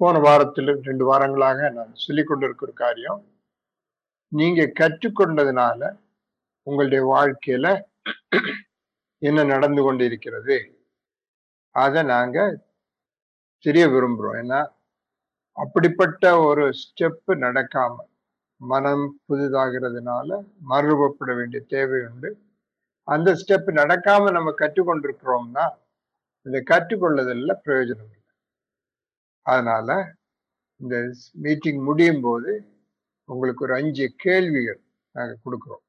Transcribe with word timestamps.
போன 0.00 0.18
வாரத்தில் 0.18 0.70
ரெண்டு 0.82 1.04
வாரங்களாக 1.12 1.70
நான் 1.72 1.94
சொல்லிக் 1.94 2.26
கொண்டிருக்கிற 2.26 2.72
காரியம் 2.74 3.20
நீங்க 4.32 4.62
கற்றுக்கொண்டதுனால 4.80 5.80
உங்களுடைய 6.66 7.02
வாழ்க்கையில 7.04 7.66
என்ன 9.22 9.44
நடந்து 9.44 9.82
கொண்டிருக்கிறது 9.82 10.56
அதை 11.74 12.02
நாங்க 12.02 12.38
தெரிய 13.64 13.88
விரும்புகிறோம் 13.88 14.38
ஏன்னா 14.42 14.60
அப்படிப்பட்ட 15.56 16.24
ஒரு 16.40 16.64
ஸ்டெப் 16.82 17.30
நடக்காம 17.36 17.96
மனம் 18.60 19.20
புதிதாகிறதுனால 19.28 20.28
மறுபப்பட 20.68 21.34
வேண்டிய 21.36 21.62
தேவை 21.68 22.00
உண்டு. 22.04 22.30
அந்த 23.08 23.34
ஸ்டெப் 23.34 23.68
நடக்காம 23.80 24.32
நம்ம 24.32 24.54
கற்றுக்கொண்டிருக்கிறோம்னா 24.58 25.66
இதை 26.46 26.60
கற்றுக்கொள்ளதில் 26.70 27.60
பிரயோஜனம் 27.64 28.17
அதனால 29.50 29.88
இந்த 30.80 30.96
மீட்டிங் 31.44 31.80
முடியும் 31.88 32.22
போது 32.26 32.52
உங்களுக்கு 33.28 33.64
ஒரு 33.66 33.74
அஞ்சு 33.80 34.06
கேள்விகள் 34.24 34.80
நாங்கள் 35.14 35.42
கொடுக்குறோம். 35.44 35.84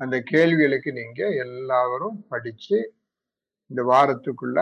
அந்த 0.00 0.16
கேள்விகளுக்கு 0.32 0.90
நீங்கள் 1.00 1.36
எல்லாரும் 1.44 2.18
படித்து 2.32 2.78
இந்த 3.70 3.82
வாரத்துக்குள்ள 3.92 4.60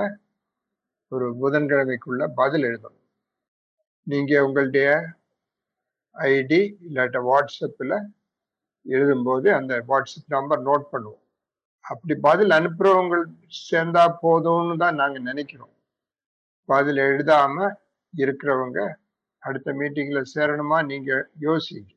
ஒரு 1.13 1.27
புதன்கிழமைக்குள்ள 1.43 2.23
பதில் 2.41 2.67
எழுதணும். 2.69 3.05
நீங்கள் 4.07 4.45
உங்களுடைய 4.47 4.89
ஐடி 6.17 6.61
இல்லாட்ட 6.87 7.19
வாட்ஸ்அப்பில் 7.31 7.97
எழுதும்போது 8.87 9.49
அந்த 9.59 9.75
வாட்ஸ்அப் 9.91 10.35
நம்பர் 10.37 10.63
நோட் 10.69 10.91
பண்ணுவோம். 10.93 11.23
அப்படி 11.85 12.15
பதில் 12.29 12.53
அனுப்புகிறவங்க 12.59 13.17
சேர்ந்தா 13.71 14.05
போதும்னு 14.25 14.77
தான் 14.83 15.01
நாங்கள் 15.03 15.29
நினைக்கிறோம். 15.31 15.75
பதில் 16.69 17.01
எழுதாமல் 17.09 17.75
இருக்கிறவங்க 18.17 18.81
அடுத்த 19.39 19.73
மீட்டிங்கில் 19.73 20.31
சேரணுமா? 20.35 20.79
நீங்கள் 20.91 21.31
யோசிங்க. 21.41 21.91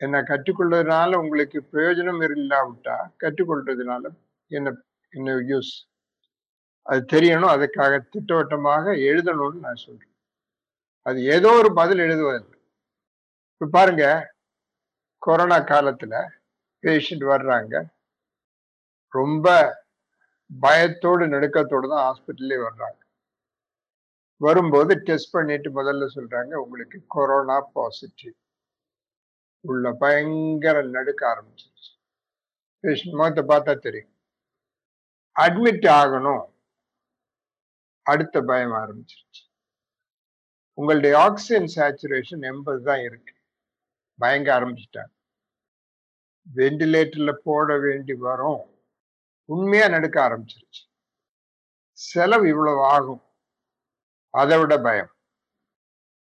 என்ன 0.00 0.22
கற்றுக்கொள்றதுனால 0.22 1.18
உங்களுக்கு 1.22 1.58
பிரயோஜனம் 1.72 2.22
இல்லாவிட்டா 2.38 2.96
கற்றுக்கொள்றதுனால 3.22 4.04
என்ன 4.50 4.72
என்ன 5.12 5.34
யூஸ் 5.52 5.72
அது 6.82 7.00
தெரியணும். 7.12 7.52
அதுக்காக 7.56 7.94
திட்டவட்டமாக 8.12 8.92
எழுதணும்னு 9.10 9.64
நான் 9.66 9.82
சொல்றேன். 9.86 10.12
அது 11.02 11.18
ஏதோ 11.36 11.50
ஒரு 11.60 11.70
பதில் 11.80 11.98
எழுதுவதில்லை 11.98 12.54
இப்போ 13.52 13.66
பாருங்க 13.78 14.04
கொரோனா 15.18 15.58
காலத்தில் 15.72 16.18
பேஷண்ட் 16.84 17.24
வர்றாங்க. 17.34 17.74
ரொம்ப 19.18 19.46
பயத்தோடு 20.50 21.24
நடுக்கத்தோடு 21.34 21.86
தான் 21.92 22.04
ஹாஸ்பிட்டல்லே 22.06 22.58
வர்றாங்க. 22.68 22.98
வரும்போது 24.36 24.98
டெஸ்ட் 24.98 25.32
பண்ணிட்டு 25.32 25.82
முதல்ல 25.82 26.08
சொல்றாங்க 26.14 26.54
உங்களுக்கு 26.54 27.04
கொரோனா 27.06 27.60
பாசிட்டிவ் 27.60 28.32
உள்ள 29.60 29.92
பயங்கர 29.92 30.82
நடுக்க 30.82 31.26
ஆரம்பிச்சிருச்சு. 31.28 31.92
பேஷண்ட் 32.82 33.10
முகத்தை 33.10 33.44
பார்த்தா 33.44 33.78
தெரியும். 33.78 34.14
அட்மிட் 35.40 35.86
ஆகணும். 35.88 36.44
அடுத்த 38.02 38.40
பயம் 38.40 38.72
ஆரம்பிச்சிருச்சு. 38.72 39.42
உங்களுடைய 40.72 41.18
ஆக்சிஜன் 41.18 41.72
சேச்சுரேஷன் 41.74 42.40
எண்பது 42.40 42.82
தான் 42.82 43.00
இருக்கு. 43.00 43.34
பயங்க 44.20 44.50
ஆரம்பிச்சிட்டாங்க. 44.58 45.14
வெண்டிலேட்டர்ல 46.54 47.32
போட 47.32 47.78
வேண்டி 47.78 48.14
வரும். 48.14 48.84
உண்மையா 49.44 49.88
நடுக்க 49.88 50.20
ஆரம்பிச்சிருச்சு. 50.28 50.82
செலவு 51.90 52.48
இவ்வளவு 52.48 52.84
ஆகும். 52.84 53.25
அதை 54.40 54.56
விட 54.60 54.74
பயம். 54.86 55.10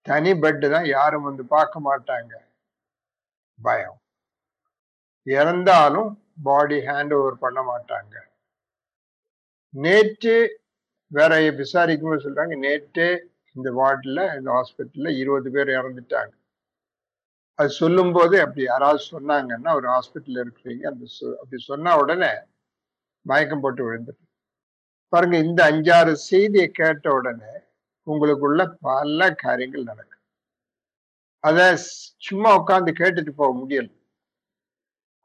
தனி 0.05 0.31
பெட்டு 0.43 0.67
தான் 0.75 0.87
யாரும் 0.95 1.27
வந்து 1.29 1.43
பார்க்க 1.55 1.85
மாட்டாங்க. 1.87 2.33
பயம். 3.59 3.97
இறந்தாலும் 5.27 6.09
பாடி 6.47 6.77
ஹேண்ட் 6.87 7.13
ஓவர் 7.19 7.37
பண்ண 7.45 7.59
மாட்டாங்க. 7.71 8.13
நேற்று 9.73 10.35
வேற 11.11 11.33
விசாரிக்கும் 11.61 12.11
போது 12.11 12.25
சொல்றாங்க 12.25 12.55
நேற்று 12.65 13.07
இந்த 13.55 13.69
வார்டில் 13.79 14.23
இந்த 14.37 14.49
ஹாஸ்பிட்டலில் 14.57 15.17
இருபது 15.21 15.49
பேர் 15.55 15.69
இறந்துட்டாங்க. 15.79 16.33
அது 17.59 17.69
சொல்லும் 17.81 18.13
போது 18.17 18.35
அப்படி 18.43 18.63
யாராவது 18.65 19.01
சொன்னாங்கன்னா 19.13 19.71
ஒரு 19.79 19.87
ஹாஸ்பிட்டல் 19.93 20.41
இருக்கிறீங்க 20.43 20.83
அந்த 20.91 21.05
அப்படி 21.41 21.57
சொன்ன 21.71 21.95
உடனே 22.01 22.31
மயக்கம் 23.25 23.63
போட்டு 23.63 23.81
விழுந்துட்டு 23.87 24.23
பாருங்க 25.13 25.37
இந்த 25.47 25.61
அஞ்சாறு 25.71 26.13
செய்தியை 26.29 26.67
கேட்ட 26.79 27.07
உடனே 27.19 27.51
உங்களுக்குள்ள 28.11 28.61
பல 28.79 29.33
காரியங்கள் 29.35 29.83
நடக்கும் 29.83 30.15
அத 31.43 31.59
சும்மா 32.19 32.49
உட்காந்து 32.55 32.91
கேட்டுட்டு 33.01 33.29
போக 33.29 33.51
முடியல. 33.59 33.89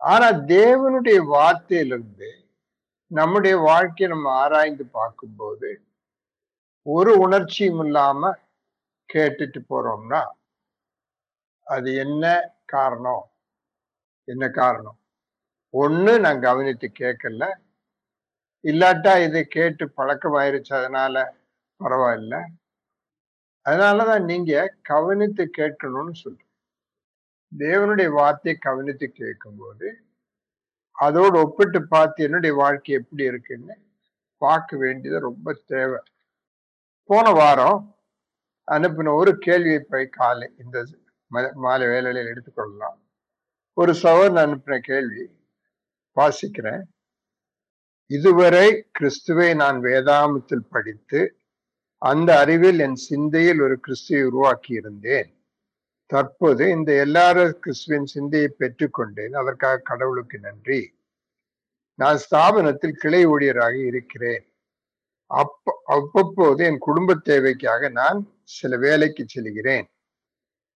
ஆனா 0.00 0.28
தேவனுடைய 0.32 1.18
வார்த்தையிலிருந்து 1.34 2.30
நம்முடைய 3.10 3.56
வாழ்க்கையை 3.56 4.16
நம்ம 4.16 4.30
ஆராய்ந்து 4.32 4.84
பார்க்கும்போது 4.86 5.68
ஒரு 6.86 7.12
உணர்ச்சியும் 7.18 7.84
இல்லாம 7.84 8.32
கேட்டுட்டு 9.14 9.60
போறோம்னா 9.70 10.22
அது 11.66 11.94
என்ன 11.94 12.24
காரணம்? 12.64 13.24
என்ன 14.28 14.44
காரணம்? 14.50 14.98
ஒண்ணு 15.74 16.20
நான் 16.20 16.40
கவனித்து 16.40 16.88
கேட்கல. 16.98 17.44
இல்லாட்டா 18.64 19.12
இதை 19.24 19.44
கேட்டு 19.44 19.84
பழக்கமாயிருச்சு 19.96 20.72
அதனால 20.74 21.16
பரவாயில்ல. 21.80 22.34
அதனாலதான் 23.64 24.25
நீங்க 24.25 24.52
கவனித்து 24.82 25.44
கேட்கணும்னு 25.58 26.14
சொல்றேன் 26.14 26.50
தேவனுடைய 27.52 28.08
வார்த்தையை 28.12 28.60
கவனித்து 28.62 29.06
கேட்கும்போது 29.12 29.88
அதோடு 30.97 31.38
ஒப்பிட்டு 31.38 31.80
பார்த்து 31.86 32.25
என்னுடைய 32.25 32.56
வாழ்க்கை 32.56 32.94
எப்படி 32.94 33.25
இருக்குன்னு 33.25 33.75
பார்க்க 34.42 34.76
வேண்டியது 34.76 35.20
ரொம்ப 35.20 35.52
தேவை. 35.66 36.00
போன 37.10 37.30
வாரம் 37.30 37.78
அனுப்பின 38.69 39.14
ஒரு 39.14 39.32
கேள்வியை 39.38 39.81
போய் 39.81 40.06
காலை 40.08 40.48
இந்த 40.58 40.84
மாலை 41.54 41.86
வேலையில 41.86 42.22
எடுத்துக்கொள்ளலாம். 42.32 42.98
ஒரு 43.76 43.92
சவன் 44.02 44.38
அனுப்பின 44.44 44.78
கேள்வி 44.78 45.25
வாசிக்கிறேன். 46.16 46.84
இதுவரை 48.10 48.66
கிறிஸ்துவை 48.92 49.54
நான் 49.54 49.78
வேதாமத்தில் 49.81 50.69
படித்து 50.70 51.20
அந்த 52.04 52.31
அறிவில் 52.38 52.78
என் 52.78 52.98
சிந்தையில் 53.09 53.60
ஒரு 53.60 53.76
கிறிஸ்துவை 53.81 54.22
உருவாக்கி 54.31 54.72
இருந்தேன் 54.75 55.31
தற்போது 56.10 56.65
இந்த 56.70 56.91
எல்லாரும் 56.94 57.54
கிறிஸ்துவின் 57.60 58.09
சிந்தையை 58.15 58.48
பெற்றுக்கொண்டேன். 58.59 59.34
அதற்காக 59.41 59.84
கடவுளுக்கு 59.91 60.38
நன்றி. 60.38 60.81
நான் 61.98 62.19
ஸ்தாபனத்தில் 62.25 63.00
கிளை 63.03 63.22
ஊழியராக 63.26 63.76
இருக்கிறேன். 63.91 64.44
அப்ப 65.31 65.82
அவ்வப்போது 65.84 66.64
என் 66.64 66.78
குடும்ப 66.78 67.14
தேவைக்காக 67.14 67.88
நான் 67.88 68.19
சில 68.43 68.76
வேலைக்கு 68.76 69.25
செல்கிறேன். 69.26 69.87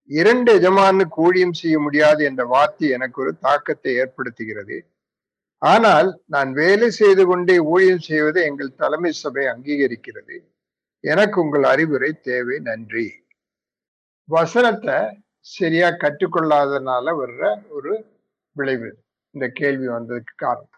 இரண்டு 0.09 0.51
எஜமானுக்கு 0.59 1.17
ஊழியம் 1.21 1.57
செய்ய 1.61 1.79
முடியாது 1.79 2.21
என்ற 2.23 2.43
வார்த்தை 2.45 2.87
எனக்கு 2.89 3.17
ஒரு 3.21 3.33
தாக்கத்தை 3.37 3.91
ஏற்படுத்துகிறது. 4.01 4.77
ஆனால் 5.61 6.09
நான் 6.25 6.51
வேலை 6.53 6.89
செய்து 6.91 7.23
கொண்டே 7.25 7.57
ஊழியம் 7.73 8.05
செய்வதை 8.11 8.41
எங்கள் 8.43 8.75
தலைமை 8.75 9.11
சபை 9.11 9.45
அங்கீகரிக்கிறது. 9.45 10.37
எனக்கு 11.01 11.41
உங்கள் 11.41 11.63
அறிவுரை 11.63 12.13
தேவை 12.13 12.59
நன்றி. 12.59 13.11
வசனத்தை 14.23 15.23
சரியா 15.39 15.89
கற்றுக்கொள்ளாதனால 15.89 17.05
வர்ற 17.05 17.69
ஒரு 17.69 18.05
விளைவு. 18.51 18.97
இந்த 19.31 19.49
கேள்வி 19.53 19.87
வந்ததுக்கு 19.87 20.33
காரணம். 20.35 20.69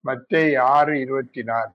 மத்திய 0.00 0.62
ஆறு 0.62 1.00
இருபத்தி 1.00 1.42
நாலு 1.42 1.70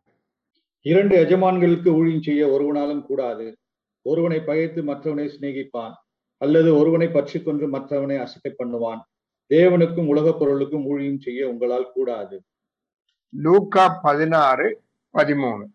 இரண்டு 0.81 1.25
எஜமான்களுக்கு 1.25 1.93
ஊழியம் 1.93 2.21
செய்ய 2.21 2.47
ஒருவனாலும் 2.47 3.05
கூடாது. 3.05 3.57
ஒருவனை 4.01 4.39
பகைத்து 4.39 4.83
மற்றவனை 4.83 5.27
சிநேகிப்பான். 5.27 5.93
அல்லது 6.37 6.77
ஒருவனை 6.77 7.07
பற்றி 7.07 7.43
கொண்டு 7.43 7.67
மற்றவனை 7.67 8.19
அசட்டை 8.19 8.55
பண்ணுவான். 8.57 9.01
தேவனுக்கும் 9.49 10.07
உலகப் 10.07 10.39
பொருளுக்கும் 10.39 10.85
ஊழியம் 10.85 11.19
செய்ய 11.19 11.49
உங்களால் 11.49 11.91
கூடாது. 11.93 12.43
லூக்கா 13.29 13.99
பதினாறு 14.01 14.81
பதிமூணு. 15.13 15.65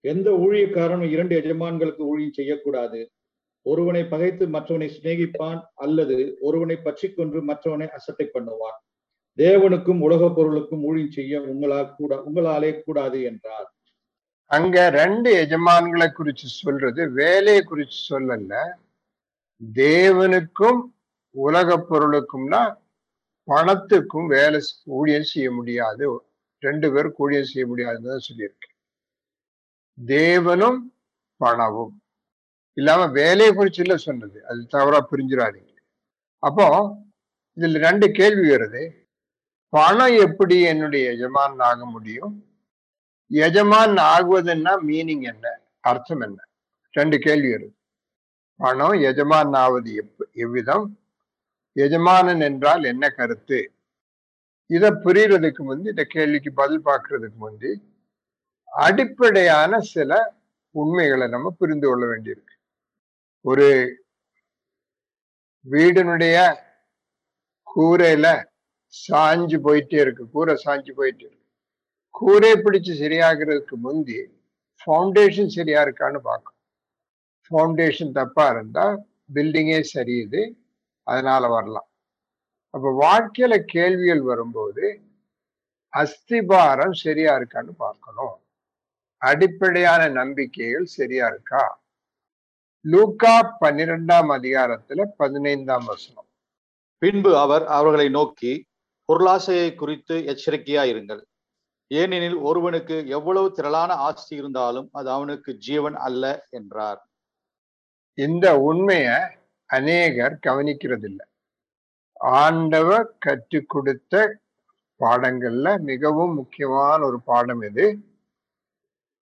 எந்த 0.00 0.30
ஊழியக்காரனும் 0.30 1.10
இரண்டு 1.10 1.36
எஜமான்களுக்கு 1.36 2.02
ஊழியம் 2.06 2.32
செய்யக்கூடாது. 2.32 3.00
ஒருவனை 3.62 4.04
பகைத்து 4.04 4.46
மற்றவனை 4.46 4.88
சிநேகிப்பான் 4.92 5.60
அல்லது 5.74 6.36
ஒருவனை 6.40 6.76
பற்றி 6.76 7.12
கொன்று 7.12 7.40
மற்றவனை 7.42 7.88
அசட்டை 7.88 8.30
பண்ணுவான். 8.34 8.78
தேவனுக்கும் 9.36 10.00
உலகப் 10.00 10.36
பொருளுக்கும் 10.36 10.84
ஊழியம் 10.84 11.10
செய்ய 11.10 11.40
உங்களால் 11.42 11.94
கூட 11.96 12.22
உங்களாலே 12.26 12.80
கூடாது 12.80 13.22
என்றார். 13.22 13.68
அங்க 14.50 14.90
ரெண்டு 14.90 15.30
எஜமான்களை 15.44 16.08
குறிச்சு 16.18 16.48
சொல்றது 16.58 17.12
வேலையை 17.12 17.64
குறிச்சு 17.70 18.00
சொல்லல 18.10 18.62
தேவனுக்கும் 19.74 20.80
உலக 21.30 21.76
பொருளுக்கும்னா 21.90 22.62
பணத்துக்கும் 23.48 24.26
வேலை 24.26 24.60
ஊழியம் 24.84 25.30
செய்ய 25.32 25.50
முடியாது. 25.50 26.22
ரெண்டு 26.58 26.92
பேரும் 26.92 27.14
ஊழியம் 27.16 27.50
செய்ய 27.52 27.66
முடியாதுன்னு 27.68 28.26
சொல்லியிருக்கு. 28.28 28.67
தேவனும் 30.06 30.78
பணமும். 31.36 32.02
இல்லாம 32.72 33.06
வேலையை 33.06 33.54
குறிச்சு 33.54 33.80
இல்ல 33.80 33.96
சொன்னது. 33.96 34.46
அது 34.46 34.66
தவறா 34.66 35.08
புரிஞ்சிடாதீங்க 35.10 35.74
அப்போ 36.38 36.96
இதுல 37.56 37.78
ரெண்டு 37.78 38.10
கேள்வி 38.10 38.48
வருது. 38.48 38.90
பணம் 39.68 40.16
எப்படி 40.16 40.60
என்னுடைய 40.60 41.10
எஜமான் 41.10 41.58
ஆக 41.58 41.86
முடியும்? 41.86 42.44
எஜமான் 43.30 43.94
ஆகுவதுன்னா 43.94 44.72
மீனிங் 44.86 45.20
என்ன? 45.20 45.60
அர்த்தம் 45.80 46.20
என்ன? 46.20 46.44
ரெண்டு 46.90 47.18
கேள்வி 47.18 47.48
வருது. 47.48 47.76
பணம் 48.56 48.92
எஜமான் 48.92 49.52
ஆவது 49.52 49.94
எப் 49.94 50.28
எவ்விதம்? 50.32 50.98
எஜமானன் 51.72 52.40
என்றால் 52.40 52.84
என்ன 52.84 53.08
கருத்து? 53.08 53.72
இதை 54.66 54.90
புரியறதுக்கு 54.90 55.58
முந்தி 55.58 55.88
இந்த 55.88 56.04
கேள்விக்கு 56.04 56.52
பதில் 56.52 56.84
பார்க்கறதுக்கு 56.84 57.34
முந்தி 57.34 57.82
அடிப்படையான 58.84 59.80
சில 59.94 60.12
உண்மைகளை 60.74 61.26
நம்ம 61.28 61.48
புரிந்து 61.60 61.86
கொள்ள 61.88 62.04
வேண்டியிருக்கு. 62.06 62.54
ஒரு 63.44 63.68
வீடினுடைய 65.66 66.36
கூரையில 67.66 68.26
சாஞ்சு 68.94 69.56
போயிட்டே 69.66 69.98
இருக்கு. 70.04 70.24
கூரை 70.34 70.54
சாஞ்சு 70.64 70.92
போயிட்டே 70.98 71.24
இருக்கு. 71.28 71.44
கூரை 72.18 72.52
பிடிச்சு 72.64 72.92
சரியாகிறதுக்கு 73.02 73.76
முந்தி 73.86 74.16
ஃபவுண்டேஷன் 74.80 75.54
சரியா 75.56 75.80
இருக்கான்னு 75.86 76.20
பார்க்கணும். 76.30 76.62
ஃபவுண்டேஷன் 77.44 78.16
தப்பா 78.18 78.46
இருந்தா 78.54 78.86
பில்டிங்கே 79.34 79.80
சரியுது 79.94 80.42
அதனால 81.06 81.48
வரலாம். 81.48 81.88
அப்ப 82.74 82.90
வாழ்க்கையில 83.04 83.54
கேள்விகள் 83.74 84.22
வரும்போது 84.30 84.84
அஸ்திபாரம் 85.92 86.94
சரியா 87.04 87.32
இருக்கான்னு 87.38 87.72
பார்க்கணும். 87.86 88.36
அடிப்படையான 89.22 90.08
நம்பிக்கைகள் 90.08 90.84
சரியா 90.84 91.26
இருக்கா? 91.26 91.62
லூக்கா 92.84 93.56
பன்னிரெண்டாம் 93.60 94.30
அதிகாரத்துல 94.38 95.04
பதினைந்தாம் 95.16 95.84
வசனம். 95.84 96.28
பின்பு 97.02 97.38
அவர் 97.38 97.64
அவர்களை 97.66 98.08
நோக்கி 98.08 98.52
பொருளாசையை 99.08 99.74
குறித்து 99.74 100.16
எச்சரிக்கையா 100.32 100.82
இருங்கள். 100.92 101.22
ஏனெனில் 101.90 102.38
ஒருவனுக்கு 102.40 103.08
எவ்வளவு 103.08 103.52
திரளான 103.52 103.92
ஆஸ்தி 103.92 104.36
இருந்தாலும் 104.36 104.88
அது 104.92 105.10
அவனுக்கு 105.10 105.50
ஜீவன் 105.56 105.96
அல்ல 105.96 106.46
என்றார். 106.50 107.00
இந்த 108.18 108.46
உண்மைய 108.58 109.08
அநேகர் 109.70 110.38
கவனிக்கிறதில்லை. 110.46 111.26
ஆண்டவர் 112.20 113.06
கற்றுக் 113.18 113.68
கொடுத்த 113.68 114.14
பாடங்கள்ல 115.00 115.80
மிகவும் 115.80 116.34
முக்கியமான 116.34 117.04
ஒரு 117.04 117.20
பாடம் 117.20 117.62
இது 117.62 117.86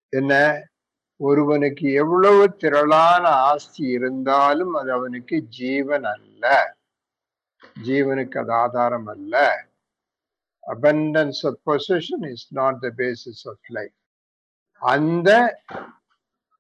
என்ன? 0.10 0.34
ஒருவனுக்கு 1.20 1.92
எவ்வளவு 1.94 2.56
திரளான 2.56 3.28
ஆஸ்தி 3.28 3.88
இருந்தாலும் 3.88 4.74
அது 4.74 4.92
அவனுக்கு 4.92 5.42
ஜீவன் 5.42 6.04
அல்ல. 6.04 6.76
ஜீவனுக்கு 7.84 8.38
அது 8.38 8.54
ஆதாரம் 8.54 9.08
அல்ல. 9.08 9.66
Abundance 10.68 11.42
of 11.44 11.60
possession 11.66 12.26
is 12.32 12.48
not 12.50 12.80
the 12.80 12.92
basis 12.98 13.44
of 13.44 13.68
life 13.68 13.96
அந்த 14.82 15.30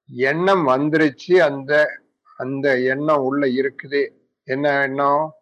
எண்ணம் 0.09 0.67
வந்துருச்சு. 0.67 1.35
அந்த 1.37 2.01
அந்த 2.37 2.79
எண்ணம் 2.79 3.23
உள்ள 3.23 3.45
இருக்குது. 3.47 4.09
என்ன 4.43 4.81
எண்ணம்? 4.81 5.33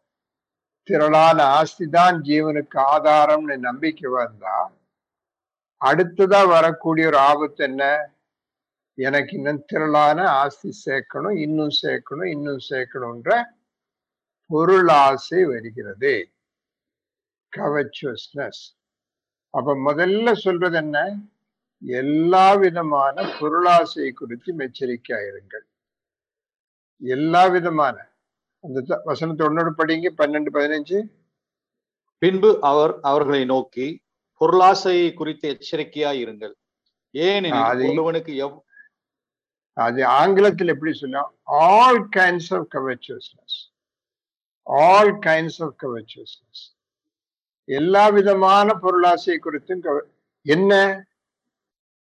திரளான 0.84 1.44
ஆஸ்தி 1.44 1.88
தான் 1.88 2.22
ஜீவனுக்கு 2.22 2.78
ஆதாரம்னு 2.78 3.58
நம்பிக்கை 3.58 4.12
வந்தா 4.12 4.58
அடுத்ததா 5.84 6.48
வரக்கூடிய 6.48 7.08
ஒரு 7.08 7.18
ஆபத்து 7.18 7.64
என்ன? 7.64 8.12
எனக்கு 8.94 9.36
இன்னும் 9.36 9.66
திரளான 9.66 10.28
ஆஸ்தி 10.30 10.72
சேர்க்கணும் 10.86 11.38
இன்னும் 11.38 11.74
சேர்க்கணும் 11.82 12.26
இன்னும் 12.26 12.60
சேர்க்கணும்ன்ற 12.70 13.44
பொருள் 14.46 14.88
ஆசை 14.88 15.46
வருகிறது. 15.46 16.30
கவச்சுவஸ்னஸ் 17.58 18.64
அப்ப 19.50 19.76
முதல்ல 19.76 20.34
சொல்றது 20.34 20.78
என்ன? 20.78 21.16
எல்லா 21.82 22.56
விதமான 22.56 23.24
பொருளாசை 23.40 24.12
குறித்து 24.12 24.56
எச்சரிக்கையாயிருங்கள் 24.58 25.66
எல்லா 26.98 27.48
விதமான. 27.48 27.98
அந்த 28.60 29.02
வசனத்தை 29.04 29.48
ஒன்னோடு 29.48 29.72
படிங்க 29.78 30.08
பன்னெண்டு 30.18 30.52
பதினஞ்சு. 30.54 31.00
பின்பு 32.18 32.60
அவர் 32.62 33.00
அவர்களை 33.02 33.46
நோக்கி 33.46 34.03
பொருளாசையை 34.44 35.14
குறித்து 35.14 35.58
எச்சரிக்கையா 35.58 36.12
இருங்கள். 36.12 36.54
ஏனெனில் 37.12 37.62
அது- 37.62 37.90
ஒருவனுக்கு 37.92 38.48
எவ் 38.48 38.60
அது 39.74 40.06
ஆங்கிலத்தில் 40.06 40.68
எப்படி 40.68 40.94
சொல்லலாம் 40.94 41.36
all 41.44 42.10
kinds 42.16 42.58
of 42.58 42.76
covetousness 42.76 43.72
all 44.64 45.20
kinds 45.20 45.64
of 45.64 45.84
covetousness 45.84 46.80
எல்லா 47.64 48.10
விதமான 48.10 48.74
பொருளாசை 48.74 49.40
குறித்தும் 49.40 50.02
என்ன? 50.42 51.06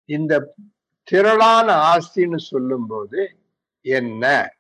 இந்த 0.05 0.55
திரளான 1.02 1.73
ஆஸ்தின்னு 1.73 2.38
சொல்லும்போது 2.38 3.38
என்ன? 3.81 4.56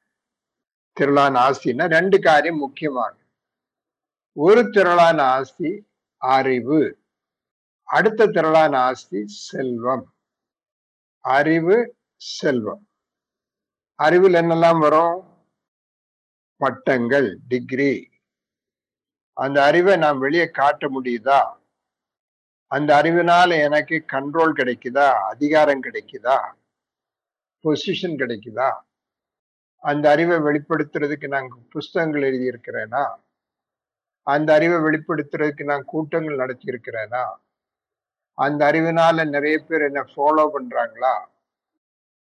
திரளான 0.92 1.50
ஆஸ்தின்னா 1.50 1.86
ரெண்டு 1.86 2.20
காரியம் 2.20 2.58
முக்கியமானது. 2.58 3.24
ஒரு 4.32 4.70
திரளான 4.70 5.22
ஆஸ்தி 5.22 5.86
அறிவு. 6.16 7.04
அடுத்த 7.86 8.26
திரளான 8.26 8.78
ஆஸ்தி 8.78 9.22
செல்வம். 9.26 10.14
அறிவு 11.20 11.96
செல்வம். 12.16 12.88
அறிவில் 13.94 14.32
என்னெல்லாம் 14.32 14.78
வரும்? 14.78 15.44
பட்டங்கள் 16.56 17.38
டிகிரி 17.48 18.10
அந்த 19.32 19.64
அறிவை 19.64 19.96
நான் 19.96 20.18
வெளியே 20.18 20.50
காட்ட 20.50 20.88
முடியுதா? 20.88 21.56
அந்த 22.66 23.02
அறிவினால 23.02 23.60
எனக்கு 23.62 24.04
கண்ட்ரோல் 24.12 24.52
கிடைக்குதா? 24.56 25.06
அதிகாரம் 25.12 25.82
கிடைக்குதா? 25.82 26.52
பொசிஷன் 27.64 28.16
கிடைக்குதா? 28.16 28.80
அந்த 29.76 30.10
அறிவை 30.10 30.36
வெளிப்படுத்துறதுக்கு 30.36 31.28
நான் 31.28 31.48
புஸ்தகங்கள் 31.70 32.22
எழுதியிருக்கிறேனா? 32.22 33.16
அந்த 34.22 34.54
அறிவை 34.54 34.78
வெளிப்படுத்துறதுக்கு 34.78 35.64
நான் 35.64 35.84
கூட்டங்கள் 35.84 36.36
நடத்தியிருக்கிறேனா? 36.36 37.34
அந்த 38.38 38.72
அறிவினால 38.72 39.28
நிறைய 39.28 39.58
பேர் 39.58 39.80
என்ன 39.80 40.02
ஃபாலோ 40.02 40.50
பண்றாங்களா? 40.54 41.26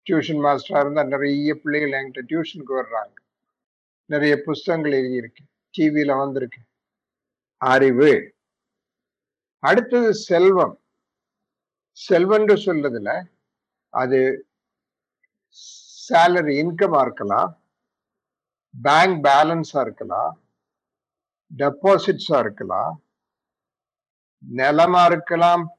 டியூஷன் 0.10 0.42
மாஸ்டரா 0.46 0.80
இருந்தா 0.80 1.04
நிறைய 1.04 1.56
பிள்ளைகள் 1.56 1.92
என்கிட்ட 1.92 2.26
டியூஷனுக்கு 2.28 2.84
வர்றாங்க. 2.84 3.14
நிறைய 4.06 4.42
புஸ்தகங்கள் 4.46 4.92
எழுதியிருக்கு. 4.92 5.70
டிவியில 5.77 6.18
வந்திருக்கு. 6.18 6.60
அறிவு. 7.58 8.36
அடுத்தது 9.60 10.13
செல்வம். 10.13 10.82
செல்வன்று 11.92 12.56
சொல்றதுல 12.56 13.24
அது 13.89 14.48
சேலரி 16.10 16.54
இன்கமா 16.63 17.01
இருக்கலாம். 17.01 17.62
பேங்க் 18.82 19.25
பேலன்ஸா 19.25 19.82
இருக்கலாம். 19.82 20.42
டெபாசிட்ஸா 21.58 22.39
இருக்கலாம். 22.39 23.01
நிலமா 24.56 25.06
இருக்கலாம். 25.06 25.76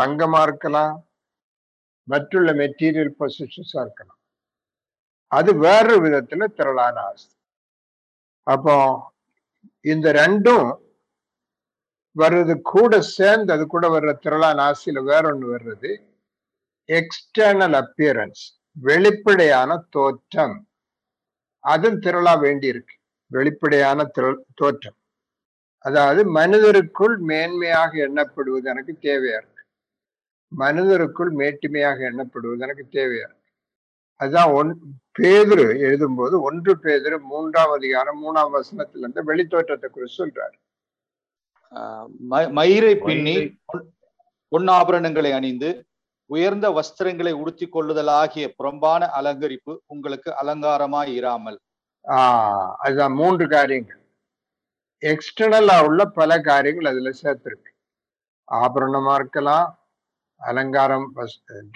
தங்கமா 0.00 0.40
இருக்கலாம். 0.42 0.94
மற்றுள்ள 2.08 2.50
மெட்டீரியல் 2.52 3.12
பொசிஷன்ஸா 3.18 3.80
இருக்கலாம். 3.80 4.18
அது 5.32 5.50
வேறொரு 5.56 5.96
விதத்துல 6.04 6.46
திரளான 6.58 7.00
ஆஸ்தி. 7.00 7.34
அப்போ 8.46 8.76
இந்த 9.84 10.12
ரெண்டும் 10.12 10.68
வர்றது 12.16 12.54
கூட 12.72 13.00
சேர்ந்து 13.00 13.52
அது 13.52 13.66
கூட 13.66 13.86
வர்ற 13.88 14.12
திரளான 14.18 14.58
ஆஸ்தியில 14.68 15.02
வேற 15.04 15.22
ஒன்று 15.32 15.48
வர்றது 15.56 15.90
எக்ஸ்டர்னல் 16.88 17.76
அப்பியரன்ஸ் 17.82 18.42
வெளிப்படையான 18.70 19.70
தோற்றம். 19.90 20.56
அதுவும் 21.64 22.00
திரளா 22.00 22.34
வேண்டியிருக்கு. 22.44 22.94
வெளிப்படையான 23.30 24.04
திரள் 24.04 24.44
தோற்றம். 24.54 24.98
அதாவது 25.84 26.20
மனிதருக்குள் 26.34 27.16
மேன்மையாக 27.30 27.92
எண்ணப்படுவது 28.06 28.66
எனக்கு 28.72 28.92
தேவையா 29.00 29.36
இருக்கு. 29.40 29.57
மனிதருக்குள் 30.58 31.32
மேட்டுமையாக 31.32 31.98
எண்ணப்படுவது 31.98 32.58
எனக்கு 32.58 32.86
தேவையா? 32.90 33.36
அதுதான் 34.14 34.48
ஒன் 34.48 34.80
பேதுரு 35.18 35.72
எழுதும்போது 35.76 36.40
ஒன்று 36.40 36.76
பேதுரு 36.76 37.20
மூன்றாம் 37.20 37.70
அதிகாரம் 37.70 38.24
மூணாம் 38.24 38.60
வசனத்துல 38.60 38.98
இருந்து 38.98 39.24
வெளித்தோற்றத்தை 39.24 39.86
குறித்து 39.86 40.26
சொல்றாரு. 40.26 40.54
ஆஹ், 41.70 42.06
ம- 42.30 42.50
மயிரை 42.50 42.96
பின்னி 42.96 43.36
பொன்- 43.72 43.86
பொன்னாபரணங்களை 44.50 45.32
அணிந்து 45.32 45.86
உயர்ந்த 46.24 46.70
வஸ்திரங்களை 46.70 47.32
உடுத்திக் 47.32 47.72
கொள்ளுதல் 47.72 48.06
ஆகிய 48.06 48.54
புறம்பான 48.56 49.10
அலங்கரிப்பு 49.16 49.78
உங்களுக்கு 49.86 50.34
அலங்காரமாய் 50.42 51.14
இராமல். 51.14 51.60
ஆஹ் 52.08 52.74
அதுதான் 52.78 53.12
மூன்று 53.12 53.48
காரியங்கள். 53.48 54.00
எக்ஸ்டர்னலா 55.00 55.84
உள்ள 55.84 56.04
பல 56.04 56.40
காரியங்கள் 56.40 56.92
அதுல 56.92 57.10
சேர்த்திருக்கு. 57.22 57.76
ஆபரணமா 58.52 59.14
இருக்கலாம் 59.14 59.77
அலங்காரம் 60.40 61.06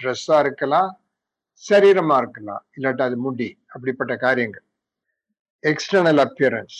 ட்ரெஸ்ஸா 0.01 0.37
இருக்கலாம் 0.45 0.89
சரீரமா 1.63 2.15
இருக்கலாம் 2.21 2.63
இல்லாட்டா 2.75 3.03
அது 3.09 3.17
முடி 3.25 3.49
அப்படிப்பட்ட 3.73 4.13
காரியங்கள். 4.25 4.65
எக்ஸ்டர்னல் 5.63 6.21
அப்பியரன்ஸ் 6.25 6.79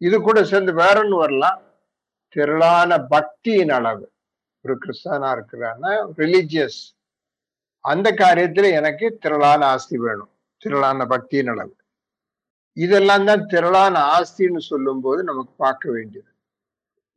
இது 0.00 0.16
கூட 0.26 0.38
சேர்ந்து 0.50 0.72
வேற 0.82 0.96
ஒன்று 1.02 1.16
வரலாம் 1.22 1.60
திரளான 2.36 2.90
பக்தியின் 3.14 3.72
அளவு. 3.78 4.06
ஒரு 4.64 4.74
கிறிஸ்தவனா 4.82 5.28
இருக்கிறான்னா 5.36 5.92
ரிலீஜியஸ் 6.20 6.80
அந்த 7.84 8.08
காரியத்துல 8.22 8.70
எனக்கு 8.78 9.06
திரளான 9.24 9.60
ஆஸ்தி 9.74 9.96
வேணும் 10.06 10.32
திரளான 10.62 11.06
பக்தியின் 11.12 11.50
அளவு. 11.52 11.74
இதெல்லாம் 12.76 13.26
தான் 13.28 13.42
திரளான 13.52 13.94
ஆஸ்தின்னு 14.16 14.62
சொல்லும்போது 14.72 15.20
நமக்கு 15.30 15.52
பார்க்க 15.64 15.84
வேண்டியது. 15.96 16.30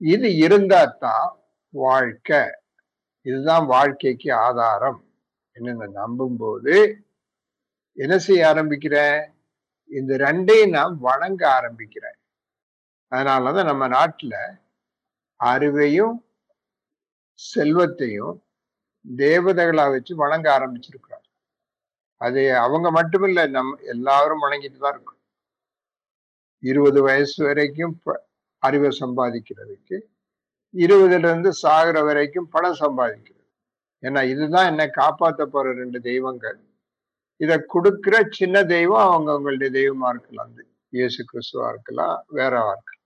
இது 0.02 0.28
இருந்தா 0.46 0.82
தான் 1.06 1.28
வாழ்க்கை. 1.74 2.42
இதுதான் 3.22 3.66
வாழ்க்கைக்கு 3.66 4.34
ஆதாரம் 4.34 5.06
என்ன 5.52 5.88
நம்பும்போது 5.88 6.94
என்ன 7.94 8.18
செய்ய 8.18 8.48
ஆரம்பிக்கிறேன்? 8.48 9.34
இந்த 9.86 10.18
ரெண்டையும் 10.18 10.70
நான் 10.70 10.98
வணங்க 11.00 11.62
ஆரம்பிக்கிறேன். 11.62 12.16
அதனாலதான் 13.12 13.66
நம்ம 13.66 13.88
நாட்டுல 13.88 14.60
அறிவையும் 15.44 16.24
செல்வத்தையும் 17.34 18.44
தேவதைகளா 19.16 19.90
வச்சு 19.90 20.16
வணங்க 20.16 20.60
ஆரம்பிச்சிருக்கிறார். 20.60 21.30
அது 22.16 22.58
அவங்க 22.58 23.04
மட்டுமில்ல 23.04 23.50
நம் 23.50 23.80
எல்லாரும் 23.84 24.42
வணங்கிட்டு 24.42 24.78
தான் 24.78 24.94
இருக்கும். 24.94 25.20
இருபது 26.60 27.02
வயசு 27.02 27.46
வரைக்கும் 27.46 28.00
ப- 28.04 28.28
அறிவை 28.58 28.98
சம்பாதிக்கிறதுக்கு 29.00 30.11
இருபதுல 30.74 31.30
இருந்து 31.30 31.52
சாகிற 31.64 31.98
வரைக்கும் 32.04 32.50
பணம் 32.50 32.82
சம்பாதிக்கிறது. 32.84 33.46
ஏன்னா 34.04 34.22
இதுதான் 34.34 34.70
என்னை 34.72 34.86
காப்பாத்த 35.02 35.42
போற 35.46 35.74
ரெண்டு 35.74 36.00
தெய்வங்கள். 36.02 36.60
இத 37.40 37.52
கொடுக்குற 37.74 38.16
சின்ன 38.40 38.58
தெய்வம் 38.76 39.08
அவங்க 39.10 39.30
அவங்களுடைய 39.34 39.70
தெய்வமா 39.80 40.10
இருக்கலாம். 40.14 40.52
அது 40.54 40.64
இயேசு 40.98 41.22
கிறிஸ்துவா 41.32 41.68
இருக்கலாம் 41.74 42.16
வேறவா 42.38 42.72
இருக்கலாம். 42.76 43.06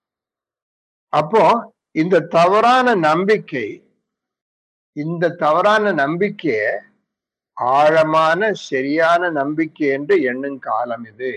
அப்போ 1.13 1.43
இந்த 1.91 2.25
தவறான 2.37 2.95
நம்பிக்கை 3.09 3.67
இந்த 4.95 5.33
தவறான 5.43 5.91
நம்பிக்கைய 6.03 6.59
ஆழமான 7.57 8.51
சரியான 8.69 9.29
நம்பிக்கை 9.39 9.87
என்று 9.97 10.15
எண்ணும் 10.21 10.59
காலம் 10.59 11.05
இது. 11.11 11.31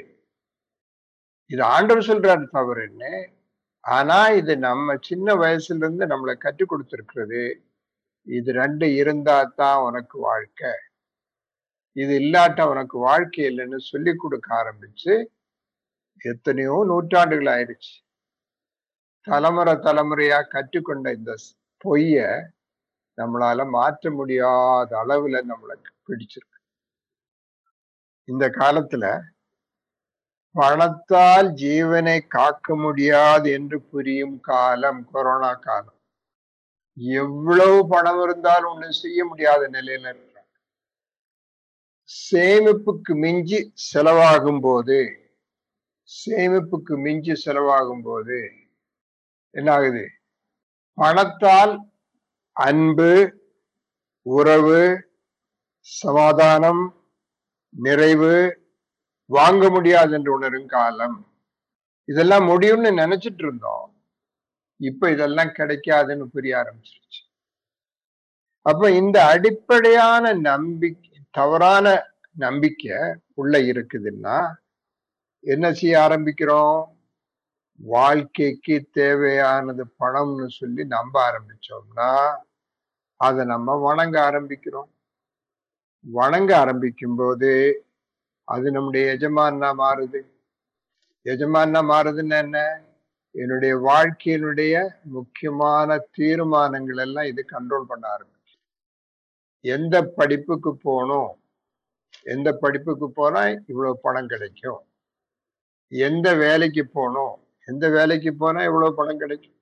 இது 1.50 1.62
ஆண்டவர் 1.74 2.08
சொல்றாரு 2.10 2.44
தவறு 2.56 2.82
என்ன? 2.88 3.04
ஆனா 3.84 4.18
இது 4.40 4.52
நம்ம 4.68 4.96
சின்ன 5.08 5.34
வயசுல 5.42 5.82
இருந்து 5.82 6.04
நம்மளை 6.12 6.34
கற்றுக் 6.44 6.70
கொடுத்திருக்கிறது. 6.72 7.42
இது 8.26 8.50
ரெண்டு 8.62 8.86
இருந்தா 9.00 9.36
தான் 9.60 9.82
உனக்கு 9.88 10.16
வாழ்க்கை. 10.28 10.72
இது 11.96 12.12
இல்லாட்டா 12.22 12.64
உனக்கு 12.72 12.96
வாழ்க்கை 13.08 13.44
இல்லைன்னு 13.50 13.78
சொல்லி 13.92 14.12
கொடுக்க 14.16 14.48
ஆரம்பிச்சு 14.60 15.14
எத்தனையோ 16.30 16.76
நூற்றாண்டுகள் 16.90 17.50
ஆயிடுச்சு. 17.54 17.94
தலைமுறை 19.26 19.74
தலைமுறையா 19.86 20.38
கற்றுக்கொண்ட 20.54 21.08
இந்த 21.18 21.32
பொய்ய 21.84 22.18
நம்மளால 23.18 23.60
மாற்ற 23.76 24.10
முடியாத 24.18 24.90
அளவுல 25.02 25.40
நம்மளுக்கு 25.50 25.90
பிடிச்சிருக்கு. 26.08 26.58
இந்த 28.28 28.44
காலத்துல 28.60 29.04
பணத்தால் 30.54 31.48
ஜீவனை 31.62 32.18
காக்க 32.26 32.76
முடியாது 32.76 33.48
என்று 33.50 33.78
புரியும் 33.90 34.36
காலம் 34.40 35.00
கொரோனா 35.12 35.52
காலம். 35.66 35.98
எவ்வளவு 37.22 37.78
பணம் 37.88 38.20
இருந்தாலும் 38.22 38.70
ஒண்ணும் 38.72 39.00
செய்ய 39.02 39.18
முடியாத 39.24 39.62
நிலையில 39.68 40.06
இருக்கிறாங்க. 40.12 40.54
சேமிப்புக்கு 42.10 43.12
மிஞ்சி 43.24 43.58
செலவாகும் 43.88 44.60
போது 44.60 44.98
சேமிப்புக்கு 46.10 46.94
மிஞ்சி 47.04 47.34
செலவாகும் 47.44 48.02
போது 48.02 48.38
என்ன 49.54 49.68
ஆகுது 49.72 50.04
பணத்தால் 50.98 51.74
அன்பு 52.56 53.12
உறவு 54.26 54.80
சமாதானம் 55.88 56.82
நிறைவு 57.74 58.34
வாங்க 59.30 59.70
முடியாது 59.70 60.12
என்று 60.12 60.32
உணரும் 60.32 60.66
காலம். 60.66 61.16
இதெல்லாம் 62.08 62.48
முடியும்னு 62.48 62.90
நினைச்சிட்டு 63.02 63.42
இருந்தோம். 63.44 63.88
இப்ப 64.80 65.10
இதெல்லாம் 65.10 65.48
கிடைக்காதுன்னு 65.48 66.24
புரிய 66.24 66.56
ஆரம்பிச்சிருச்சு. 66.56 67.22
அப்ப 68.66 68.90
இந்த 68.90 69.24
அடிப்படையான 69.26 70.32
நம்பிக்கை 70.32 71.18
தவறான 71.30 71.86
நம்பிக்கை 72.36 72.98
உள்ள 73.34 73.58
இருக்குதுன்னா 73.58 74.38
என்ன 75.44 75.72
செய்ய 75.72 75.98
ஆரம்பிக்கிறோம்? 75.98 76.78
வாழ்க்கைக்கு 77.80 78.88
தேவையானது 78.92 79.84
பணம்னு 80.00 80.46
சொல்லி 80.48 80.84
நம்ப 80.84 81.14
ஆரம்பிச்சோம்னா 81.28 82.10
அதை 83.20 83.44
நம்ம 83.44 83.76
வணங்க 83.76 84.16
ஆரம்பிக்கிறோம். 84.30 84.90
வணங்க 86.04 86.50
ஆரம்பிக்கும் 86.58 87.16
போது 87.16 87.50
அது 88.54 88.70
நம்முடைய 88.70 89.04
எஜமானா 89.14 89.70
மாறுது. 89.82 90.20
எஜமானா 91.24 91.80
மாறுதுன்னு 91.92 92.36
என்ன? 92.38 92.58
என்னுடைய 93.34 93.72
வாழ்க்கையினுடைய 93.88 94.74
முக்கியமான 95.16 95.98
தீர்மானங்கள் 96.16 96.96
எல்லாம் 96.96 97.24
இது 97.24 97.44
கண்ட்ரோல் 97.52 97.90
பண்ண 97.90 98.04
ஆரம்பிச்சு. 98.16 98.54
எந்த 99.60 99.96
படிப்புக்கு 100.18 100.70
போகணும்? 100.86 101.30
எந்த 102.22 102.48
படிப்புக்கு 102.52 103.06
போனா 103.10 103.42
இவ்வளவு 103.66 104.00
பணம் 104.02 104.26
கிடைக்கும்? 104.26 104.80
எந்த 105.92 106.28
வேலைக்கு 106.34 106.86
போகணும்? 106.86 107.34
எந்த 107.66 107.88
வேலைக்கு 107.88 108.30
போனா 108.34 108.60
இவ்வளவு 108.64 108.94
பணம் 108.94 109.18
கிடைக்கும்? 109.18 109.56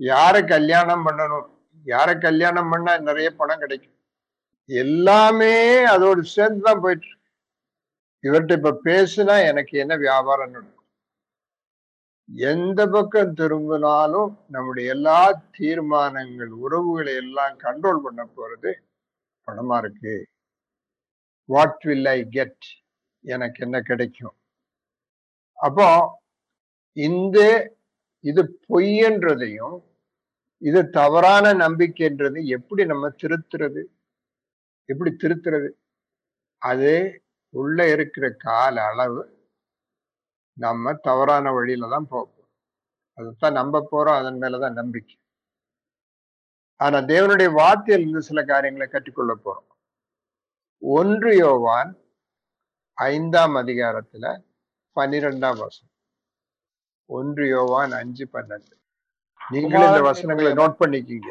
யாரை 0.00 0.42
கல்யாணம் 0.44 1.04
பண்ணணும்? 1.06 1.48
யாரை 1.84 2.14
கல்யாணம் 2.18 2.70
பண்ணா 2.70 2.92
நிறைய 3.08 3.28
பணம் 3.40 3.58
கிடைக்கும்? 3.58 3.98
எல்லாமே 4.66 5.54
அதோடு 5.94 6.22
சேர்ந்து 6.36 6.60
தான் 6.60 6.80
போயிட்டு 6.80 7.06
இருக்கு. 7.06 7.21
இவர்கிட்ட 8.24 8.52
இப்ப 8.58 8.78
பேசுனா 8.84 9.36
எனக்கு 9.50 9.74
என்ன 9.78 9.94
வியாபாரம் 9.96 10.52
நடக்கும்? 10.54 10.78
எந்த 12.52 12.80
பக்கம் 12.86 13.32
திரும்பினாலும் 13.40 14.30
நம்முடைய 14.54 14.92
எல்லா 14.94 15.20
தீர்மானங்கள் 15.56 16.52
உறவுகளை 16.64 17.14
எல்லாம் 17.22 17.56
கண்ட்ரோல் 17.64 18.04
பண்ண 18.04 18.22
போறது 18.36 18.70
பணமா 19.48 19.78
இருக்கு. 19.82 20.14
வாட் 21.48 21.82
வில் 21.88 22.08
ஐ 22.16 22.20
கெட் 22.36 22.66
எனக்கு 23.24 23.60
என்ன 23.66 23.78
கிடைக்கும்? 23.90 24.36
அப்போ 25.58 25.88
இந்த 26.96 27.38
இது 28.24 28.42
பொய்யன்றதையும் 28.68 29.76
இது 30.62 30.80
தவறான 30.90 31.46
நம்பிக்கைன்றது 31.64 32.38
எப்படி 32.56 32.82
நம்ம 32.84 33.08
திருத்துறது? 33.22 33.82
எப்படி 34.88 35.10
திருத்துறது? 35.22 35.68
அது 36.62 36.92
உள்ள 37.56 37.78
இருக்கிற 37.94 38.26
கால 38.46 38.76
அளவு 38.90 39.22
நம்ம 40.64 40.94
தவறான 41.08 41.52
வழியில 41.52 41.88
தான் 41.94 42.06
போக 42.12 42.24
போறோம். 42.30 42.52
அதைத்தான் 43.18 43.58
நம்ப 43.60 43.86
போறோம். 43.90 44.18
அதன் 44.20 44.40
மேலதான் 44.40 44.78
நம்பிக்கை. 44.80 45.16
ஆனா 46.82 46.98
தேவனுடைய 47.10 47.50
வார்த்தையில் 47.58 48.04
இருந்து 48.04 48.22
சில 48.28 48.44
காரியங்களை 48.44 48.86
கற்றுக்கொள்ள 48.88 49.32
போறோம். 49.44 49.70
ஒன்று 50.96 51.32
யோவான் 51.36 51.90
ஐந்தாம் 52.94 53.54
அதிகாரத்துல 53.56 54.26
பன்னிரெண்டாம் 54.94 55.58
வசனம். 55.64 55.96
ஒன்று 57.18 57.44
யோவான் 57.48 57.92
அஞ்சு 58.00 58.24
பன்னெண்டு. 58.32 58.76
நீங்களே 59.50 59.86
இந்த 59.86 60.02
வசனங்களை 60.02 60.52
நோட் 60.52 60.80
பண்ணிக்கிங்க. 60.82 61.30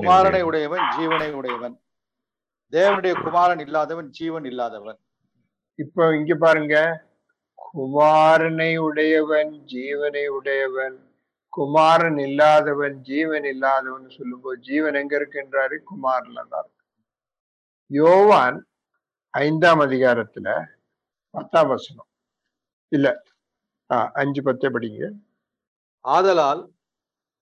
குமாரனை 0.00 0.42
உடையவன் 0.50 0.86
ஜீவனை 0.98 1.30
உடையவன். 1.40 1.76
தேவனுடைய 2.72 3.22
குமாரன் 3.22 3.58
இல்லாதவன் 3.58 4.08
ஜீவன் 4.10 4.44
இல்லாதவன். 4.44 4.98
இப்போ 5.78 6.16
இங்க 6.16 6.34
பாருங்க. 6.34 6.76
குமாரனை 7.74 8.76
உடையவன் 8.76 9.52
ஜீவனை 9.66 10.26
உடையவன். 10.26 10.98
குமாரன் 11.52 12.18
இல்லாதவன் 12.18 13.02
ஜீவன் 13.02 13.44
இல்லாதவன் 13.44 14.10
சொல்லும்போது 14.10 14.60
ஜீவன் 14.60 14.94
எங்க 14.94 15.16
இருக்கின்றாரு 15.16 15.76
குமாரன்ல 15.90 16.40
தான் 16.48 16.64
இருக்கு. 16.64 16.84
யோவான் 17.90 18.58
ஐந்தாம் 19.34 19.80
அதிகாரத்துல 19.80 20.48
பத்தாம் 21.34 21.68
வசனம். 21.68 22.08
இல்ல 22.92 23.08
ஆ, 23.90 24.10
அஞ்சு 24.14 24.42
பத்தே 24.42 24.68
படிங்க. 24.68 25.04
ஆதலால் 26.04 26.60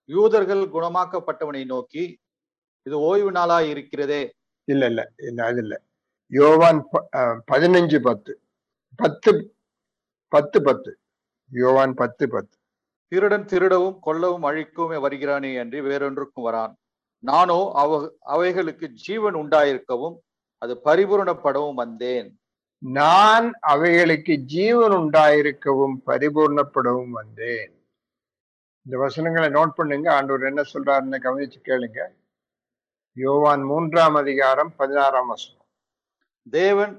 யூதர்கள் 0.08 0.62
குணமாக்கப்பட்டவனை 0.66 1.64
நோக்கி 1.66 2.04
இது 2.86 2.96
ஓய்வு 2.98 3.32
நாளாய் 3.32 3.68
இருக்கிறதே 3.68 4.22
இல்ல 4.68 4.86
இல்ல. 4.86 5.02
இல்ல 5.28 5.44
அது 5.44 5.60
இல்ல. 5.64 5.74
யோவான் 6.32 6.80
பதினஞ்சு 7.52 7.98
பத்து. 7.98 8.32
பத்து 8.98 9.32
பத்து 10.32 10.58
பத்து. 10.62 10.90
யோவான் 11.52 11.94
பத்து 11.94 12.24
பத்து. 12.28 12.54
திருடன் 13.12 13.44
திருடவும் 13.44 13.98
கொல்லவும் 14.06 14.46
அழிக்கவுமே 14.48 14.98
வருகிறானே 15.06 15.52
அன்றி 15.60 15.80
வேறொன்றுக்கும் 15.80 16.46
வரான். 16.48 16.74
நானோ 17.24 17.60
அவ 17.74 18.00
அவைகளுக்கு 18.34 18.86
ஜீவன் 19.04 19.34
உண்டாயிருக்கவும் 19.34 20.16
அது 20.62 20.74
பரிபூரணப்படவும் 20.84 21.74
வந்தேன். 21.74 22.28
நான் 22.82 23.46
அவைகளுக்கு 23.72 24.34
ஜீவன் 24.54 24.92
உண்டாயிருக்கவும் 24.92 25.96
பரிபூர்ணப்படவும் 26.06 27.14
வந்தேன். 27.20 27.72
இந்த 28.86 28.98
வசனங்களை 28.98 29.48
நோட் 29.50 29.76
பண்ணுங்க. 29.76 30.08
ஆண்டவர் 30.12 30.50
என்ன 30.50 30.62
சொல்றாருன்னு 30.74 31.18
கவனிச்சு 31.26 31.58
கேளுங்க. 31.64 32.00
யோவான் 33.22 33.62
மூன்றாம் 33.64 34.14
அதிகாரம் 34.14 34.70
பதினாறாம் 34.76 35.26
வசனம். 35.26 35.66
தேவன் 36.50 36.94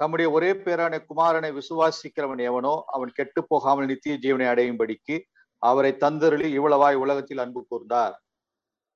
தம்முடைய 0.00 0.30
ஒரே 0.30 0.50
பேரான 0.52 0.94
குமாரனை 1.08 1.50
விசுவாசிக்கிறவன் 1.58 2.42
எவனோ 2.48 2.72
அவன் 2.86 3.12
கெட்டு 3.12 3.40
போகாமல் 3.48 3.86
நித்திய 3.86 4.14
ஜீவனை 4.16 4.46
அடையும்படிக்கு 4.52 5.16
அவரை 5.58 5.92
தந்தருளி 6.00 6.48
இவ்வளவாய் 6.58 6.94
உலகத்தில் 6.94 7.38
அன்பு 7.38 7.66
கூர்ந்தார். 7.70 8.14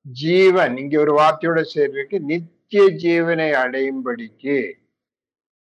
ஜீவன் 0.03 0.77
இங்க 0.77 1.01
ஒரு 1.01 1.13
வார்த்தையோட 1.19 1.63
சேர்ந்திருக்கு 1.75 2.19
நித்திய 2.21 2.85
ஜீவனை 3.05 3.51
அடையும்படிக்கு. 3.65 4.59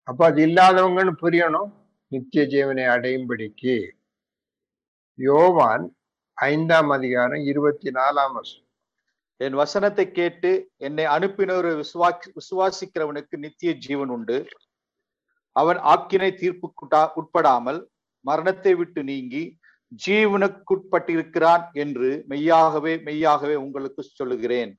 அப்ப 0.03 0.25
அது 0.25 0.45
இல்லாதவங்கன்னு 0.45 1.15
புரியணும் 1.21 1.71
நித்திய 2.11 2.43
ஜீவனை 2.45 2.87
அடையும்படிக்கு. 2.95 3.75
யோவான் 5.19 5.85
ஐந்தாம் 6.33 6.89
அதிகாரம் 6.89 7.43
இருபத்தி 7.43 7.89
நாலாம் 7.89 8.33
வருஷம் 8.33 8.66
என் 9.39 9.53
வசனத்தை 9.53 10.11
கேட்டு 10.11 10.69
என்னை 10.77 11.05
அனுப்பினோர் 11.15 11.81
விசுவா 11.81 12.09
விசுவாசிக்கிறவனுக்கு 12.37 13.37
நித்திய 13.37 13.73
ஜீவன் 13.85 14.09
உண்டு. 14.09 14.47
அவன் 15.55 15.79
ஆக்கினை 15.93 16.31
தீர்ப்புக்குட்டா 16.41 17.01
உட்படாமல் 17.19 17.87
மரணத்தை 18.25 18.75
விட்டு 18.75 19.03
நீங்கி 19.03 19.59
ஜீவனுக்குட்பட்டிருக்கிறான் 20.05 21.63
என்று 21.83 22.25
மெய்யாகவே 22.31 22.93
மெய்யாகவே 23.07 23.55
உங்களுக்கு 23.55 24.03
சொல்லுகிறேன். 24.19 24.71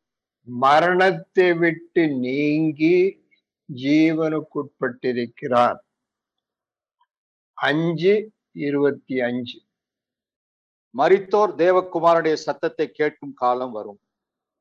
மரணத்தை 0.49 1.53
விட்டு 1.63 2.03
நீங்கி 2.27 2.97
ஜீவனுக்குட்பட்டிருக்கிறான் 3.69 5.79
அஞ்சு 7.59 8.33
இருபத்தி 8.67 9.21
அஞ்சு. 9.21 9.59
மரித்தோர் 10.95 11.53
தேவகுமாரனுடைய 11.63 12.37
சத்தத்தை 12.47 12.91
கேட்கும் 12.91 13.35
காலம் 13.35 13.71
வரும். 13.71 14.01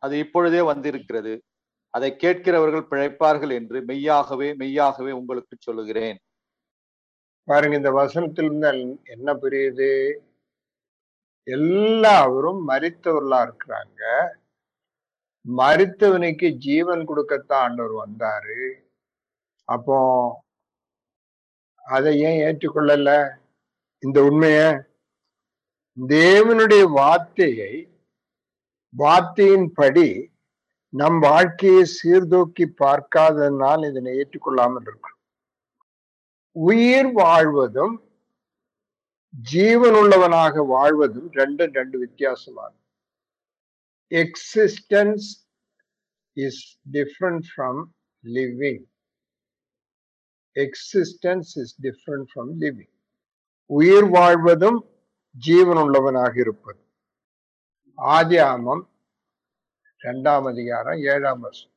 அது 0.07 0.17
இப்பொழுதே 0.19 0.61
வந்திருக்கிறது. 0.61 1.33
அதை 1.89 2.15
கேட்கிறவர்கள் 2.23 2.89
பிழைப்பார்கள் 2.91 3.51
என்று 3.51 3.81
மெய்யாகவே 3.81 4.53
மெய்யாகவே 4.53 5.11
உங்களுக்கு 5.11 5.57
சொல்லுகிறேன். 5.59 6.17
பாருங்க 7.43 7.75
இந்த 7.75 7.91
வசனத்திலிருந்து 7.91 8.97
என்ன 9.03 9.33
புரியுது? 9.33 9.91
எல்லாரும் 11.43 12.69
மறித்தவர்களா 12.69 13.39
இருக்கிறாங்க. 13.43 14.03
மறித்தவனுக்கு 15.57 16.51
ஜீவன் 16.51 17.05
கொடுக்கத்தான் 17.05 17.63
ஆண்டவர் 17.65 18.09
வந்தாரு. 18.09 18.57
அப்போ 19.65 19.97
அதை 21.85 22.19
ஏன் 22.19 22.39
ஏற்றுக்கொள்ளல? 22.47 23.11
இந்த 23.99 24.21
உண்மைய? 24.21 24.59
தேவனுடைய 26.07 26.83
வார்த்தையை 26.91 27.73
வார்த்தையின்படி 28.93 30.07
நம் 30.89 31.19
வாழ்க்கையை 31.19 31.83
சீர்தூக்கி 31.97 32.65
பார்க்காததனால் 32.83 33.83
இதனை 33.89 34.11
ஏற்றுக்கொள்ளாமல் 34.21 34.85
இருக்கும் 34.89 35.15
உயிர் 36.55 37.11
வாழ்வதும் 37.11 37.95
ஜீவன் 39.33 39.95
உள்ளவனாக 40.01 40.63
வாழ்வதும் 40.63 41.29
ரெண்டு 41.31 41.63
ரெண்டு 41.77 41.97
வித்தியாசமானது. 42.03 42.79
Existence 44.11 45.27
is 46.33 46.61
different 46.91 47.43
from 47.49 47.81
living 48.23 48.83
existence 50.55 51.51
is 51.63 51.75
different 51.81 52.27
from 52.31 52.51
living 52.63 52.93
உயிர் 53.69 54.09
வாழ்வதும் 54.17 54.79
ஜீவனுள்ளவனாக 55.35 56.35
இருப்பது. 56.39 56.81
ஆதி 57.99 58.37
ஆமம் 58.37 58.81
இரண்டாம் 59.97 60.45
அதிகாரம் 60.45 60.99
ஏழாம் 61.01 61.39
வருஷம் 61.39 61.71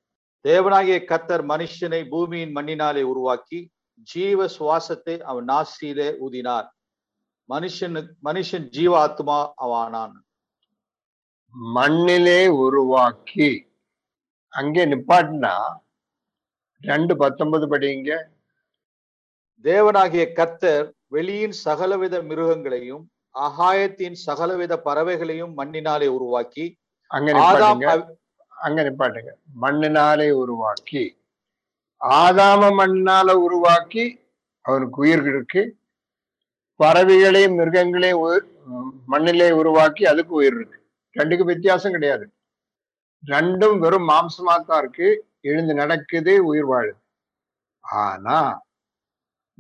தேவனாகிய 0.45 0.99
கத்தர் 1.05 1.45
மனுஷனை 1.47 2.09
பூமியின் 2.09 2.57
மண்ணினாலே 2.57 3.03
உருவாக்கி 3.03 3.71
ஜீவ 4.03 4.49
சுவாசத்தை 4.59 5.21
அவன் 5.21 5.49
நாசியிலே 5.49 6.09
ஊதினார். 6.21 6.69
மனுஷனு 7.49 8.03
மனுஷன் 8.25 8.69
ஜீவ 8.69 8.99
ஆத்மா 9.01 9.55
அவானான் 9.57 10.15
மண்ணிலே 11.55 12.49
உருவாக்கி. 12.49 13.69
அங்கே 14.49 14.85
நிப்பாட்டினா 14.85 15.55
ரெண்டு 16.79 17.17
பத்தொன்பது 17.17 17.67
படிங்க 17.69 18.29
தேவனாகிய 19.65 20.33
கர்த்தர் 20.33 20.95
வெளியின் 21.11 21.57
சகலவித 21.65 22.23
மிருகங்களையும் 22.23 23.11
அகாயத்தின் 23.35 24.17
சகலவித 24.27 24.73
பறவைகளையும் 24.87 25.53
மண்ணினாலே 25.59 26.09
உருவாக்கி 26.17 26.65
அங்க 27.11 27.31
அங்க 28.67 28.81
நிப்பாட்டுங்க. 28.87 29.31
மண்ணினாலே 29.63 30.29
உருவாக்கி 30.43 31.05
ஆதாம 32.01 32.63
மண்ணால 32.79 33.31
உருவாக்கி 33.45 34.05
அவனுக்கு 34.65 34.99
உயிர் 35.05 35.25
இருக்கு. 35.33 35.63
பறவைகளையும் 36.81 37.57
மிருகங்களையும் 37.59 38.23
உயிர் 38.25 38.47
மண்ணிலே 39.13 39.49
உருவாக்கி 39.61 40.03
அதுக்கு 40.13 40.35
உயிர் 40.41 40.57
இருக்கு. 40.59 40.79
ரெண்டுக்கு 41.17 41.45
வித்தியாசம் 41.53 41.95
கிடையாது. 41.97 42.25
ரெண்டும் 43.25 43.79
வெறும் 43.85 44.09
மாம்சமா 44.09 44.55
தான் 44.69 44.81
இருக்கு. 44.83 45.09
எழுந்து 45.51 45.75
நடக்குது 45.75 46.33
உயிர் 46.51 46.69
வாழுது. 46.73 47.01
ஆனா 47.85 48.39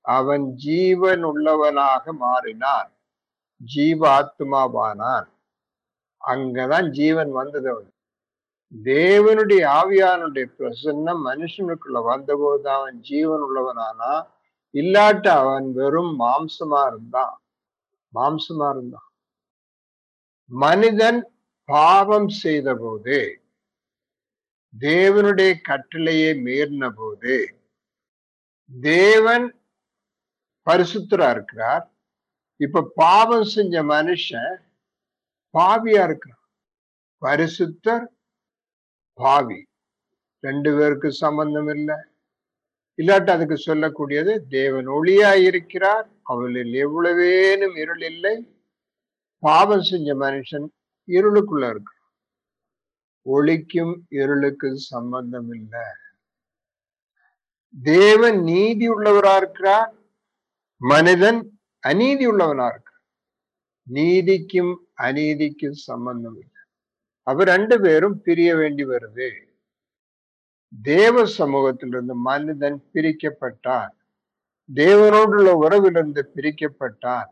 அவன் 0.00 0.54
ஜீவன் 0.54 1.22
உள்ளவனாக 1.22 2.12
மாறினான். 2.12 2.92
ஜீவாத்மாவானான். 3.76 5.26
அங்கதான் 6.26 6.88
ஜீவன் 6.88 7.30
வந்தது 7.30 7.70
அவன். 7.70 7.92
தேவனுடைய 8.84 9.64
ஆவியானுடைய 9.66 10.50
பிரசன்னம் 10.58 11.20
மனுஷனுக்குள்ள 11.24 12.02
வந்தபோது 12.04 12.70
அவன் 12.70 13.00
ஜீவன் 13.00 13.40
உள்ளவனானா? 13.40 14.26
இல்லாட்ட 14.72 15.28
அவன் 15.28 15.72
வெறும் 15.72 16.20
மாம்சமா 16.20 16.86
இருந்தான். 16.86 17.42
மாம்சமா 18.14 18.70
இருந்தான். 18.70 19.12
மனிதன் 20.44 21.32
பாவம் 21.64 22.28
செய்த 22.28 22.74
போது 22.74 23.39
தேவனுடைய 24.78 25.60
கட்டளையை 25.60 26.34
மீறின 26.34 26.90
போது 26.96 27.54
தேவன் 28.80 29.54
பரிசுத்தரா 30.70 31.30
இருக்கிறார். 31.30 31.90
இப்ப 32.56 32.92
பாவம் 32.94 33.44
செஞ்ச 33.44 33.82
மனுஷன் 33.82 34.56
பாவியா 35.58 36.02
இருக்கிறான். 36.04 36.48
பரிசுத்தர் 37.20 38.06
பாவி. 39.12 39.66
ரெண்டு 40.40 40.76
பேருக்கு 40.76 41.12
சம்பந்தம் 41.12 41.68
இல்லை. 41.68 41.96
இல்லாட்டி 42.96 43.30
அதுக்கு 43.30 43.54
சொல்லக்கூடியது 43.66 44.38
தேவன் 44.48 44.86
ஒளியா 44.86 45.42
இருக்கிறார். 45.42 46.08
அவளில் 46.22 46.86
எவ்வளவேனும் 46.86 47.78
இருள் 47.78 48.02
இல்லை. 48.02 48.58
பாவம் 49.38 49.82
செஞ்ச 49.82 50.14
மனுஷன் 50.14 50.68
இருளுக்குள்ள 51.06 51.68
இருக்கிறான். 51.70 51.99
ஒளிக்கும் 53.26 53.94
இருளுக்கு 54.08 54.78
சம்பந்தம் 54.78 55.52
இல்லை 55.52 55.88
தேவன் 57.82 58.42
நீதி 58.42 58.90
உள்ளவரா 58.90 59.36
இருக்கிறார் 59.36 59.92
மனிதன் 60.76 61.40
அநீதி 61.80 62.26
உள்ளவனா 62.26 62.66
இருக்கிறார் 62.68 62.86
நீதிக்கும் 63.86 64.72
அநீதிக்கும் 64.96 65.78
சம்பந்தம் 65.88 66.38
இல்லை 66.40 66.62
அவர் 67.22 67.46
ரெண்டு 67.46 67.80
பேரும் 67.80 68.22
பிரிய 68.22 68.56
வேண்டி 68.56 68.84
வருது. 68.84 69.28
தேவ 70.82 71.24
சமூகத்திலிருந்து 71.26 72.14
மனிதன் 72.14 72.84
பிரிக்கப்பட்டான். 72.94 73.92
தேவனோடுள்ள 74.74 75.50
உறவிலிருந்து 75.64 76.22
பிரிக்கப்பட்டான். 76.36 77.30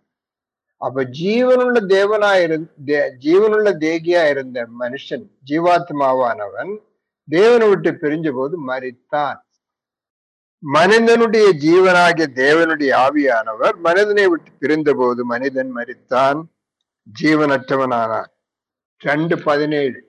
அப்ப 0.78 1.04
ஜீவனுள்ள 1.04 1.78
தேவனா 1.88 2.42
இருந்த 2.42 3.14
ஜீவனுள்ள 3.20 3.70
தேகியா 3.84 4.28
இருந்த 4.28 4.68
மனுஷன் 4.80 5.24
ஜீவாத்மாவானவன் 5.50 6.72
தேவனை 7.28 7.68
விட்டு 7.68 7.90
பிரிஞ்ச 7.92 8.32
போது 8.32 8.56
மறித்தான் 8.68 9.38
மனிதனுடைய 10.62 11.48
ஜீவனாகிய 11.64 12.26
தேவனுடைய 12.34 12.92
ஆவியானவர் 13.06 13.76
மனிதனை 13.78 14.26
விட்டு 14.26 14.50
பிரிந்த 14.58 14.94
போது 14.94 15.24
மனிதன் 15.24 15.74
மறித்தான் 15.76 16.40
ஜீவனற்றவனானான். 17.22 18.30
ரெண்டு 18.98 19.42
பதினேழு. 19.42 20.00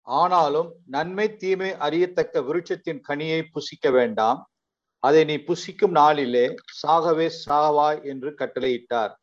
ஆனாலும் 0.00 0.74
நன்மை 0.86 1.36
தீமை 1.36 1.76
அறியத்தக்க 1.76 2.40
விருட்சத்தின் 2.40 3.00
கனியை 3.08 3.42
புசிக்க 3.52 3.90
வேண்டாம். 3.90 4.50
அதை 4.98 5.24
நீ 5.24 5.36
புசிக்கும் 5.36 5.90
நாளிலே 5.90 6.54
சாகவே 6.82 7.30
சாவாய் 7.46 8.04
என்று 8.04 8.30
கட்டளையிட்டார். 8.38 9.14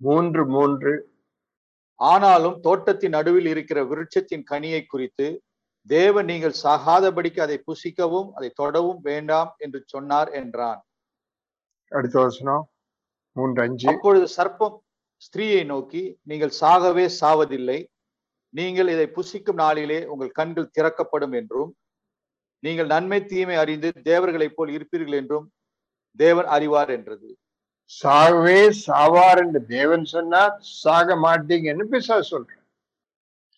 மூன்று 0.00 0.42
மூன்று. 0.46 0.92
ஆனாலும் 2.00 2.56
தோட்டத்தின் 2.60 3.14
நடுவில் 3.16 3.48
இருக்கிற 3.52 3.78
விருட்சத்தின் 3.84 4.44
கனியை 4.50 4.82
குறித்து 4.86 5.28
தேவன் 5.90 6.28
நீங்கள் 6.30 6.60
சாகாதபடிக்கு 6.62 7.40
அதை 7.40 7.56
புசிக்கவும் 7.68 8.28
அதை 8.32 8.50
தொடவும் 8.54 9.00
வேண்டாம் 9.00 9.50
என்று 9.58 9.78
சொன்னார் 9.86 10.30
என்றான். 10.40 10.80
அடுத்த 11.92 12.16
வசனம் 12.20 12.64
மூன்று 13.36 13.60
அஞ்சு. 13.62 13.86
அப்பொழுது 13.90 14.26
சர்ப்பம் 14.36 14.76
ஸ்திரீயை 15.22 15.62
நோக்கி 15.64 16.02
நீங்கள் 16.22 16.54
சாகவே 16.60 17.06
சாவதில்லை. 17.20 17.78
நீங்கள் 18.54 18.88
இதை 18.88 19.06
புசிக்கும் 19.16 19.60
நாளிலே 19.62 19.98
உங்கள் 20.12 20.36
கண்கள் 20.38 20.74
திறக்கப்படும் 20.76 21.32
என்றும் 21.32 21.70
நீங்கள் 22.62 22.86
நன்மை 22.86 23.18
தீமை 23.24 23.56
அறிந்து 23.56 23.88
தேவர்களைப் 24.10 24.56
போல் 24.56 24.70
இருப்பீர்கள் 24.76 25.18
என்றும் 25.20 25.46
தேவன் 26.18 26.48
அறிவார் 26.56 26.90
என்றது. 26.90 27.28
சாகவே 27.90 28.72
சாவார் 28.86 29.38
என்று 29.38 29.66
தேவன் 29.66 30.04
சொன்னார் 30.04 30.58
சாக 30.60 31.16
மாட்டீங்கன்னு 31.16 31.84
பிசா 31.90 32.22
சொல்ற 32.30 32.56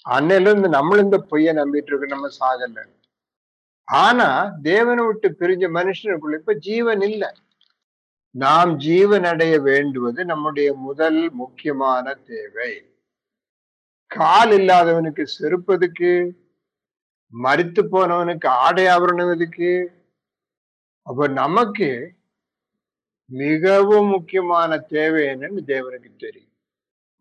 அன்னையில 0.05 0.41
இருந்து 0.41 0.69
நம்மளும் 0.69 1.05
இந்த 1.05 1.27
பொய்ய 1.31 1.53
நம்பிட்டு 1.53 1.91
இருக்கோம் 1.91 2.09
நம்ம 2.09 2.29
சாகல. 2.41 2.87
ஆனா 3.85 4.45
தேவனை 4.63 5.05
விட்டு 5.05 5.29
பிரிஞ்ச 5.29 5.65
மனுஷனுக்குள்ள 5.79 6.35
இப்ப 6.35 6.55
ஜீவன் 6.55 7.01
இல்லை. 7.01 7.31
நாம் 8.31 8.77
ஜீவன் 8.77 9.25
அடைய 9.25 9.61
வேண்டுவது 9.61 10.25
நம்முடைய 10.25 10.75
முதல் 10.75 11.31
முக்கியமான 11.31 12.15
தேவை. 12.15 12.83
கால் 14.07 14.51
இல்லாதவனுக்கு 14.51 15.27
செருப்பதுக்கு 15.41 16.31
மறித்து 17.33 17.83
போனவனுக்கு 17.93 18.47
ஆடை 18.47 18.87
ஆபரணதுக்கு 18.87 19.89
அப்ப 21.03 21.29
நமக்கு 21.29 21.91
மிகவும் 23.31 24.07
முக்கியமான 24.07 24.79
தேவை 24.79 25.23
என்னன்னு 25.23 25.61
தேவனுக்கு 25.67 26.11
தெரியும். 26.17 26.55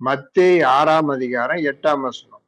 மத்தேய் 0.02 0.66
ஆறாம் 0.66 1.08
அதிகாரம் 1.08 1.58
எட்டாம் 1.58 2.02
வசனம். 2.02 2.44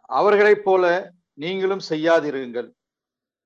அவர்களைப் 0.00 0.64
போல 0.64 1.12
நீங்களும் 1.34 1.80
செய்யாதிருங்கள். 1.88 2.70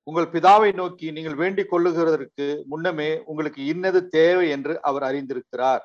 உங்கள் 0.03 0.25
பிதாவை 0.25 0.73
நோக்கி 0.73 1.11
நீங்கள் 1.11 1.35
வேண்டிக் 1.35 1.71
கொள்ளுகிறதற்கு 1.73 2.63
முன்னமே 2.63 3.23
உங்களுக்கு 3.23 3.65
இன்னது 3.65 4.07
தேவை 4.07 4.49
என்று 4.49 4.81
அவர் 4.81 5.03
அறிந்திருக்கிறார். 5.03 5.83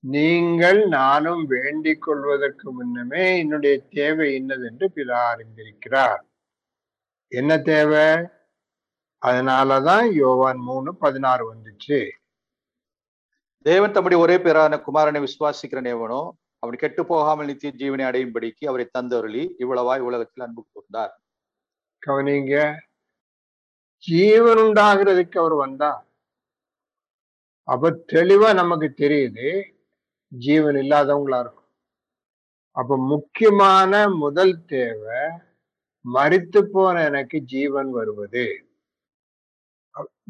நீங்கள் 0.00 0.88
நானும் 0.88 1.46
வேண்டிக் 1.46 2.02
கொள்வதற்கு 2.02 2.72
முன்னமே 2.72 3.38
என்னுடைய 3.38 3.78
தேவை 3.90 4.34
என்னது 4.34 4.64
என்று 4.70 4.90
பிதா 4.96 5.20
அறிந்திருக்கிறார். 5.34 6.20
என்ன 7.28 7.58
தேவை? 7.58 8.26
அதனாலதான் 9.22 10.06
யோவான் 10.22 10.60
மூணு 10.68 10.90
பதினாறு 11.04 11.44
வந்துச்சு. 11.52 11.98
தேவன் 13.66 13.94
தம்முடைய 13.94 14.18
ஒரே 14.24 14.36
பேரான 14.44 14.76
குமாரனை 14.86 15.20
விசுவாசிக்கிறன் 15.24 15.88
எவனோ 15.94 16.20
அவன் 16.62 16.80
கெட்டு 16.82 17.02
போகாமல் 17.06 17.48
நித்திய 17.48 17.70
ஜீவனை 17.80 18.04
அடையும்படிக்கு 18.08 18.64
அவரை 18.70 18.86
தந்தருளி 18.96 19.42
இவ்வளவாய் 19.62 20.04
உலகத்தில் 20.08 20.44
அன்பு 20.46 20.62
கூர்ந்தார். 20.66 21.14
கவனிங்க 22.02 22.54
ஜீவன் 24.04 24.60
உண்டாகிறதுக்கு 24.64 25.36
அவர் 25.42 25.56
வந்தா 25.64 25.90
அப்ப 27.68 27.90
தெளிவா 28.12 28.50
நமக்கு 28.54 28.88
தெரியுது 29.02 29.48
ஜீவன் 30.32 30.78
இல்லாதவங்களா 30.82 31.38
இருக்கும். 31.44 31.70
அப்ப 32.76 32.96
முக்கியமான 33.12 33.92
முதல் 34.22 34.54
தேவை 34.66 35.20
மரித்து 36.04 36.60
போன 36.74 36.94
எனக்கு 37.04 37.38
ஜீவன் 37.54 37.90
வருவது. 37.90 38.46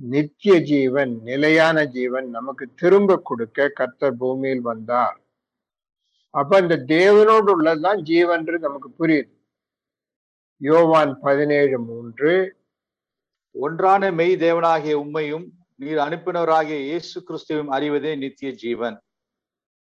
நித்திய 0.00 0.60
ஜீவன் 0.60 1.22
நிலையான 1.22 1.86
ஜீவன் 1.86 2.30
நமக்கு 2.30 2.68
திரும்ப 2.74 3.20
கொடுக்க 3.24 3.68
கர்த்தர் 3.68 4.16
பூமியில் 4.16 4.60
வந்தார். 4.60 5.20
அப்ப 6.30 6.58
இந்த 6.58 6.76
தேவனோடு 6.76 7.50
உள்ளதுதான் 7.50 7.98
ஜீவன்றது 7.98 8.58
நமக்கு 8.58 8.90
புரியுது. 8.98 9.36
யோவான் 10.56 11.18
பதினேழு 11.20 11.80
மூன்று. 11.80 12.56
ஒன்றான 13.50 14.12
மெய் 14.12 14.34
தேவனாகிய 14.34 14.92
உண்மையும் 14.92 15.52
நீர் 15.76 15.96
அனுப்பினவராகிய 15.96 16.80
இயேசு 16.80 17.24
கிறிஸ்துவும் 17.28 17.66
அறிவதே 17.66 18.16
நித்திய 18.16 18.52
ஜீவன். 18.52 19.00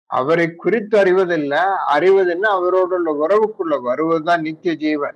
அவரை 0.06 0.56
குறித்து 0.56 1.04
அறிவதில்ல 1.04 1.76
அறிவதுன்னா 1.88 2.40
அவரோடு 2.40 2.96
உள்ள 2.96 3.28
உறவுக்குள்ள 3.28 3.82
வருவதுதான் 3.82 4.42
நித்திய 4.42 4.76
ஜீவன். 4.76 5.16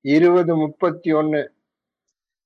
இருபது 0.00 0.56
முப்பத்தி 0.56 1.12
ஒன்னு. 1.12 1.53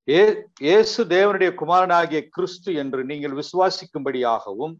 இயேசு 0.08 1.04
தேவனுடைய 1.04 1.54
குமாரனாகிய 1.54 2.28
கிறிஸ்து 2.28 2.74
என்று 2.74 3.04
நீங்கள் 3.04 3.32
விசுவாசிக்கும்படியாகவும் 3.32 4.74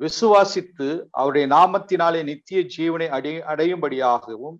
விசுவாசித்து 0.00 1.04
அவருடைய 1.10 1.48
நாமத்தினாலே 1.48 2.22
நித்திய 2.22 2.66
ஜீவனை 2.76 3.08
அடை 3.08 3.34
அடையும்படியாகவும் 3.42 4.56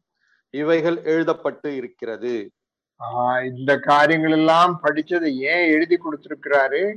இவைகள் 0.51 1.03
எழுதப்பட்டு 1.03 1.67
இருக்கிறது. 1.67 2.53
ஆஹ் 3.01 3.57
இந்த 3.57 3.79
காரியங்கள் 3.79 4.31
எல்லாம் 4.31 4.81
படிச்சதை 4.83 5.33
ஏன் 5.35 5.71
எழுதி 5.71 5.99
கொடுத்திருக்கிறாரு? 5.99 6.95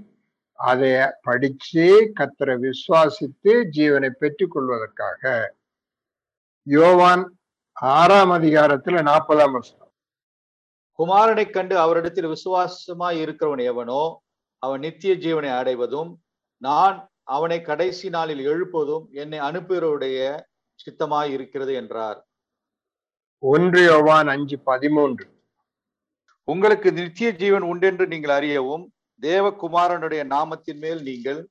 அதை 0.54 0.91
படிச்சு 1.22 2.13
கத்தரை 2.19 2.69
விசுவாசித்து 2.69 3.63
ஜீவனை 3.78 4.10
பெற்றுக் 4.10 4.52
கொள்வதற்காக 4.52 5.54
யோவான் 6.63 7.39
ஆறாம் 7.74 8.32
அதிகாரத்துல 8.32 9.04
நாற்பதாம் 9.04 9.52
வருஷம் 9.52 9.88
குமாரனை 10.99 11.45
கண்டு 11.49 11.75
அவரிடத்தில் 11.83 12.33
விசுவாசமாய் 12.35 13.19
இருக்கிறவன் 13.23 13.63
எவனோ 13.71 14.01
அவன் 14.63 14.81
நித்திய 14.85 15.12
ஜீவனை 15.25 15.51
அடைவதும் 15.59 16.09
நான் 16.62 16.97
அவனை 17.35 17.57
கடைசி 17.69 18.07
நாளில் 18.15 18.41
எழுப்பதும் 18.51 19.05
என்னை 19.21 19.39
அனுப்புகிறவருடைய 19.47 20.17
சித்தமாய் 20.79 21.31
இருக்கிறது 21.35 21.73
என்றார். 21.81 22.19
ஒன்று 23.43 23.81
யோவான் 23.83 24.29
அஞ்சு 24.33 24.57
பதிமூன்று. 24.69 25.25
உங்களுக்கு 26.47 26.89
நித்திய 26.99 27.29
ஜீவன் 27.41 27.65
உண்டென்று 27.71 28.05
நீங்கள் 28.13 28.35
அறியவும் 28.39 28.85
தேவகுமாரனுடைய 29.21 30.21
நாமத்தின் 30.35 30.79
மேல் 30.83 31.01
நீங்கள் 31.09 31.41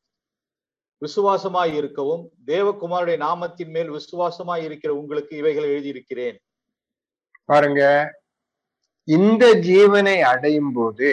விசுவாசமாய் 1.03 1.73
இருக்கவும் 1.81 2.23
தேவகுமாரனுடைய 2.47 3.19
நாமத்தின் 3.27 3.73
மேல் 3.77 3.91
விசுவாசமாய் 3.97 4.65
இருக்கிற 4.69 4.91
உங்களுக்கு 5.01 5.33
இவைகளை 5.43 5.69
எழுதியிருக்கிறேன். 5.75 6.39
பாருங்க 7.49 7.83
இந்த 9.09 9.55
ஜீவனை 9.55 10.21
அடையும் 10.21 10.73
போது 10.73 11.11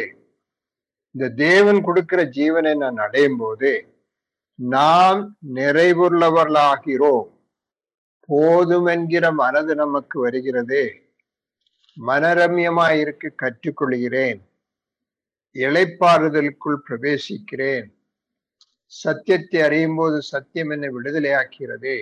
இந்த 1.11 1.29
தேவன் 1.29 1.81
கொடுக்கிற 1.81 2.23
ஜீவனை 2.23 2.75
நான் 2.75 2.97
அடையும் 2.97 3.37
போது 3.37 3.71
நாம் 4.55 5.37
நிறைவுள்ளவர்களாகிறோம். 5.53 7.29
போதும் 8.29 8.85
என்கிற 8.85 9.31
மனது 9.31 9.75
நமக்கு 9.75 10.19
வருகிறது. 10.19 10.93
மனரம்யமாய் 12.07 12.99
இருக்க 12.99 13.31
கற்றுக்கொள்கிறேன். 13.43 14.41
இழைப்பாறுதலுக்குள் 15.55 16.79
பிரவேசிக்கிறேன். 16.89 17.87
சத்தியத்தை 18.85 19.61
அறியும் 19.61 19.95
போது 19.95 20.21
சத்தியம் 20.21 20.69
என்னை 20.69 20.89
விடுதலையாக்கிறது 20.89 21.95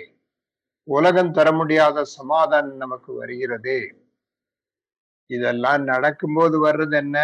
உலகம் 0.83 1.31
தர 1.31 1.51
முடியாத 1.51 2.03
சமாதானம் 2.03 2.75
நமக்கு 2.75 3.13
வருகிறது. 3.13 4.02
இதெல்லாம் 5.35 5.83
நடக்கும்போது 5.91 6.55
வர்றது 6.65 6.95
என்ன? 7.03 7.17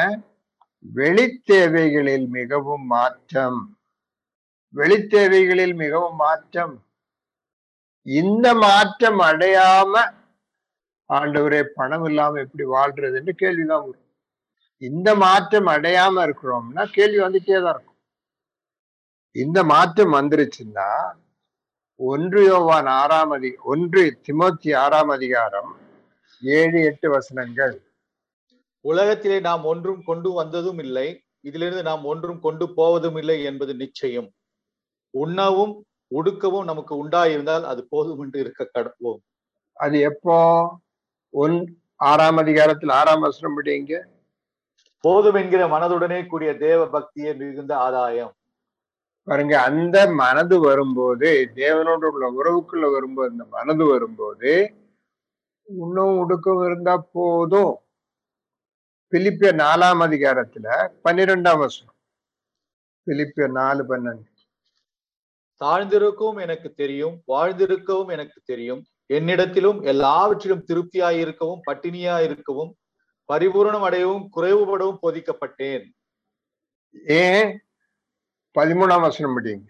வெளித்தேவைகளில் 0.95 2.27
மிகவும் 2.37 2.85
மாற்றம். 2.95 3.59
வெளித்தேவைகளில் 4.73 5.75
மிகவும் 5.83 6.19
மாற்றம். 6.25 6.75
இந்த 8.05 8.47
மாற்றம் 8.65 9.19
அடையாம 9.29 9.93
ஆண்டவரே 11.09 11.61
பணம் 11.77 12.05
இல்லாம 12.05 12.39
எப்படி 12.39 12.65
வாழ்றதுன்னு 12.69 13.31
கேள்விதான் 13.41 13.85
வரும். 13.85 14.07
இந்த 14.89 15.09
மாற்றம் 15.23 15.69
அடையாம 15.75 16.23
இருக்கிறோம்னா 16.25 16.83
கேள்வி 16.97 17.19
வந்துட்டே 17.23 17.57
தான் 17.63 17.73
இருக்கும். 17.75 17.99
இந்த 19.35 19.59
மாற்றம் 19.71 20.13
வந்துருச்சுன்னா 20.13 20.89
ஒன்று 21.99 22.41
யோவான் 22.45 22.89
ஆறாம் 23.01 23.31
அதி 23.35 23.49
ஒன்று 23.71 24.03
திமோத்தி 24.25 24.71
ஆறாம் 24.83 25.11
அதிகாரம் 25.17 25.71
ஏழு 26.43 26.79
எட்டு 26.89 27.07
வசனங்கள். 27.09 27.75
உலகத்திலே 28.85 29.39
நாம் 29.39 29.63
ஒன்றும் 29.63 30.03
கொண்டு 30.03 30.29
வந்ததும் 30.31 30.79
இல்லை. 30.79 31.07
இதிலிருந்து 31.41 31.83
நாம் 31.83 32.03
ஒன்றும் 32.03 32.39
கொண்டு 32.39 32.73
போவதும் 32.73 33.15
இல்லை 33.15 33.43
என்பது 33.43 33.73
நிச்சயம். 33.75 34.29
உண்ணவும் 35.13 35.73
உடுக்கவும் 36.15 36.63
நமக்கு 36.63 36.93
உண்டாயிருந்தால் 37.03 37.65
அது 37.71 37.81
போதும் 37.89 38.21
என்று 38.21 38.39
இருக்க 38.39 38.63
கடப்போம் 38.73 39.19
அது 39.73 39.99
எப்போ? 39.99 40.37
ஒன் 41.33 41.55
ஆறாம் 41.95 42.37
அதிகாரத்தில் 42.37 42.89
ஆறாம் 42.89 43.19
வசனம் 43.19 43.57
படிங்க 43.57 43.93
போதும் 45.03 45.35
என்கிற 45.35 45.61
மனதுடனே 45.67 46.19
கூடிய 46.27 46.51
தேவ 46.57 46.79
பக்தியே 46.85 47.31
மிகுந்த 47.37 47.73
ஆதாயம். 47.77 48.33
பாருங்க 49.27 49.55
அந்த 49.61 49.97
மனது 50.11 50.59
வரும்போது 50.59 51.29
தேவனோடு 51.55 52.05
உள்ள 52.11 52.25
உறவுக்குள்ள 52.39 52.85
வரும்போது 52.91 53.29
அந்த 53.31 53.45
மனது 53.49 53.85
வரும்போது 53.85 54.51
இன்னும் 55.67 56.17
உடுக்கம் 56.17 56.63
இருந்தா 56.65 56.95
போதும். 57.11 57.73
பிலிப்பிய 59.11 59.51
நாலாம் 59.51 60.01
அதிகாரத்துல 60.01 60.89
பன்னிரெண்டாம் 61.03 61.57
வசனம். 61.57 61.95
பிலிப்பிய 63.05 63.51
நாலு 63.51 63.85
பன்னெண்டு. 63.89 64.27
தாழ்ந்திருக்கவும் 65.63 66.41
எனக்கு 66.41 66.73
தெரியும் 66.73 67.23
வாழ்ந்திருக்கவும் 67.27 68.11
எனக்கு 68.11 68.41
தெரியும். 68.45 68.85
என்னிடத்திலும் 69.13 69.83
எல்லாவற்றிலும் 69.83 70.65
திருப்தியாய் 70.65 71.19
இருக்கவும் 71.19 71.61
பட்டினியாய் 71.71 72.23
இருக்கவும் 72.23 72.75
பரிபூரணம் 73.33 73.83
அடையவும் 73.83 74.27
குறைவுபடவும் 74.35 74.97
போதிக்கப்பட்டேன். 75.01 75.85
ஏன்? 77.07 77.63
பதிமூணாம் 78.59 79.01
வசனம் 79.01 79.39
படிங்க. 79.39 79.67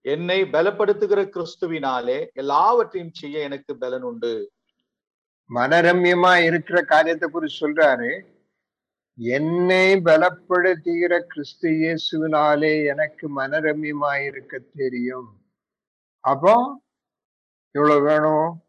என்னை 0.00 0.42
பலப்படுத்துகிற 0.42 1.28
கிறிஸ்துவினாலே 1.28 2.32
எல்லாவற்றையும் 2.32 3.12
செய்ய 3.12 3.38
எனக்கு 3.38 3.78
பலன் 3.78 4.02
உண்டு. 4.02 4.52
மனரம்யமா 5.54 6.44
இருக்கிற 6.44 6.82
காரியத்தை 6.82 7.30
குறித்து 7.30 7.68
சொல்றாரு. 7.68 8.36
என்னை 9.20 9.94
பலப்படுத்துகிற 9.94 11.20
கிறிஸ்து 11.20 11.70
இயேசுவினாலே 11.70 12.86
எனக்கு 12.86 13.40
மனரம்யமா 13.40 14.62
தெரியும். 14.74 15.40
அப்போ 16.20 16.82
இவ்வளவு 17.70 18.00
வேணும்? 18.00 18.62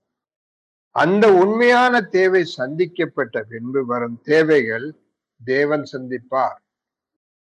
அந்த 0.92 1.34
உண்மையான 1.34 2.02
தேவை 2.02 2.46
சந்திக்கப்பட்ட 2.58 3.42
பின்பு 3.42 3.86
வரும் 3.86 4.22
தேவைகள் 4.24 4.96
தேவன் 5.44 5.84
சந்திப்பார். 5.92 6.58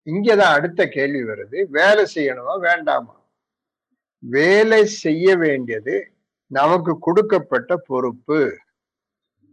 இங்கதான் 0.04 0.52
அடுத்த 0.56 0.88
கேள்வி 0.88 1.22
வருது 1.22 1.64
வேலை 1.68 2.06
செய்யணுமா 2.14 2.58
வேண்டாமா? 2.58 3.20
வேலை 4.18 4.86
செய்ய 4.86 5.36
வேண்டியது 5.36 6.12
நமக்கு 6.46 6.98
கொடுக்கப்பட்ட 6.98 7.76
பொறுப்பு. 7.76 8.58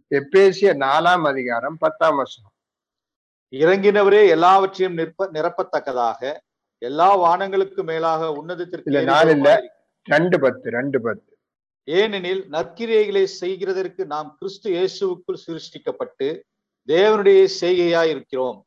எப்பேசிய 0.10 0.74
நாலாம் 0.74 1.28
அதிகாரம் 1.28 1.78
பத்தாம் 1.78 2.16
வசனம். 2.16 2.52
இறங்கினவரே 3.54 4.22
எல்லாவற்றையும் 4.30 4.94
நிற்ப 4.94 5.28
நிரப்பத்தக்கதாக 5.34 6.22
எல்லா 6.82 7.10
வானங்களுக்கு 7.16 7.84
மேலாக 7.84 8.32
உன்னதத்திற்கு 8.32 8.90
இல்ல. 8.92 9.56
ரெண்டு 10.08 10.38
பத்து 10.40 10.68
ரெண்டு 10.70 10.98
பத்து. 11.00 11.26
ஏனெனில் 11.88 12.42
நற்கிரியைகளை 12.52 13.24
செய்கிறதற்கு 13.42 14.06
நாம் 14.06 14.30
கிறிஸ்து 14.40 14.68
இயேசுவுக்குள் 14.72 15.44
சிருஷ்டிக்கப்பட்டு 15.46 16.28
தேவனுடைய 16.88 17.42
செய்கையாய் 17.62 18.10
இருக்கிறோம் 18.10 18.60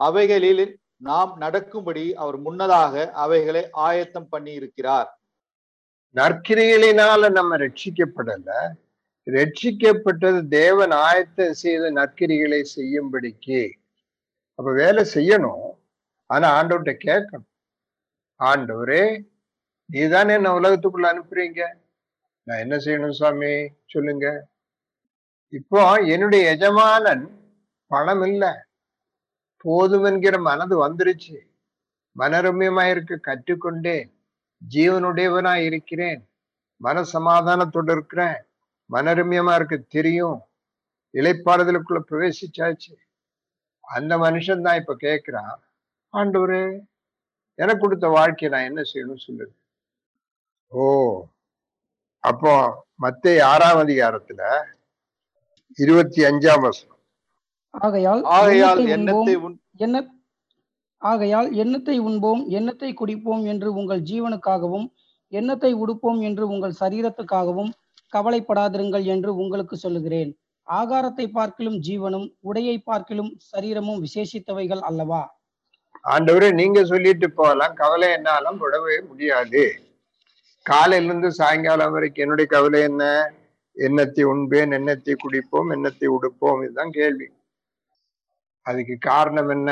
அவைகளில் 0.00 0.64
நாம் 1.00 1.32
நடக்கும்படி 1.38 2.04
அவர் 2.14 2.38
முன்னதாக 2.38 3.10
அவைகளை 3.16 3.62
ஆயத்தம் 3.86 4.28
பண்ணி 4.28 4.52
இருக்கிறார் 4.52 5.10
நற்கிரிகளினால 6.16 7.30
நம்ம 7.30 7.56
ரட்சிக்கப்படல. 7.56 8.48
ரட்சிக்கப்பட்டது 9.26 10.40
தேவன் 10.56 10.94
ஆயத்தம் 11.04 11.54
செய்த 11.54 11.90
நற்கிரிகளை 11.90 12.60
செய்யும்படிக்கு 12.74 13.60
அப்ப 14.62 14.74
வேலை 14.74 15.10
செய்யணும். 15.14 15.70
ஆனா 16.26 16.62
ஆண்டவர்கிட்ட 16.62 16.94
கேட்கணும். 17.04 17.48
ஆண்டவரே 18.38 19.24
நீதானே 19.86 20.34
என்ன 20.34 20.58
உலகத்துக்குள்ள 20.60 21.06
அனுப்புறீங்க. 21.12 21.74
நான் 22.42 22.58
என்ன 22.58 22.76
செய்யணும் 22.76 23.10
சுவாமி 23.10 23.68
சொல்லுங்க. 23.86 24.48
இப்போ 25.48 25.94
என்னுடைய 25.94 26.50
எஜமானன் 26.50 27.24
பணம் 27.86 28.22
இல்லை. 28.22 28.48
போதும் 29.56 30.04
என்கிற 30.04 30.38
மனது 30.38 30.88
வந்துருச்சு. 30.88 31.38
மனரம்யமாயிருக்க 32.18 33.18
கற்றுக்கொண்டேன் 33.20 34.12
ஜீவனுடையவனா 34.74 35.54
இருக்கிறேன். 35.54 36.28
மன 36.76 37.02
சமாதானத்தோடு 37.12 37.90
இருக்கிறேன். 37.90 38.44
மனரம்யமா 38.92 39.54
இருக்க 39.54 39.76
தெரியும். 39.76 40.42
இலைப்பாடுதலுக்குள்ள 41.12 42.00
பிரவேசிச்சாச்சு. 42.10 42.94
அந்த 43.84 44.12
மனுஷன் 44.18 44.64
தான் 44.66 44.80
இப்ப 44.80 44.94
கேட்கிறான் 45.00 45.54
ஆண்டவரே 46.14 46.62
எனக்கு 47.58 47.82
கொடுத்த 47.82 48.06
வாழ்க்கையை 48.08 48.50
நான் 48.52 48.68
என்ன 48.70 48.80
செய்யணும் 48.82 49.24
சொல்லுங்க 49.24 49.54
ஓ 50.72 50.84
அப்போ 52.24 52.52
மத்திய 52.96 53.44
ஆறாம் 53.44 53.80
அதிகாரத்துல 53.82 54.40
இருபத்தி 55.78 56.20
அஞ்சாம் 56.22 56.64
வருஷம் 56.66 56.88
ஆகையால் 57.74 58.22
ஆகையால் 58.36 58.80
எண்ணத்தை 58.86 59.34
என்ன 59.78 59.96
ஆகையால் 61.02 61.48
எண்ணத்தை 61.54 61.96
உண்போம் 61.98 62.42
எண்ணத்தை 62.48 62.90
குடிப்போம் 62.92 63.44
என்று 63.44 63.68
உங்கள் 63.72 64.02
ஜீவனுக்காகவும் 64.10 64.86
எண்ணத்தை 65.32 65.72
உடுப்போம் 65.74 66.20
என்று 66.20 66.44
உங்கள் 66.48 66.78
சரீரத்துக்காகவும் 66.80 67.70
கவலைப்படாதிருங்கள் 68.12 69.04
என்று 69.04 69.30
உங்களுக்கு 69.34 69.76
சொல்லுகிறேன். 69.76 70.32
ஆகாரத்தை 70.68 71.26
பார்க்கிலும் 71.28 71.78
ஜீவனும் 71.88 72.26
உடையை 72.44 72.82
பார்க்கிலும் 72.84 73.36
சரீரமும் 73.36 74.02
விசேஷித்தவைகள் 74.02 74.78
அல்லவா? 74.78 75.22
ஆண்டவரே 76.04 76.52
நீங்க 76.52 76.84
சொல்லிட்டு 76.84 77.30
போகலாம். 77.30 77.74
கவலை 77.74 78.12
என்னாலும் 78.12 78.60
விடவே 78.62 79.06
முடியாது. 79.06 79.64
காலையில 80.62 81.06
இருந்து 81.06 81.32
சாயங்காலம் 81.32 81.92
வரைக்கும் 81.92 82.24
என்னுடைய 82.24 82.50
கவலை 82.50 82.80
என்ன? 82.82 83.32
எண்ணத்தை 83.72 84.24
உண்பேன் 84.24 84.70
எண்ணத்தை 84.70 85.14
குடிப்போம் 85.14 85.70
எண்ணத்தை 85.70 86.08
உடுப்போம்? 86.08 86.62
இதுதான் 86.64 86.90
கேள்வி. 86.90 87.28
அதுக்கு 88.62 88.96
காரணம் 89.00 89.48
என்ன? 89.48 89.70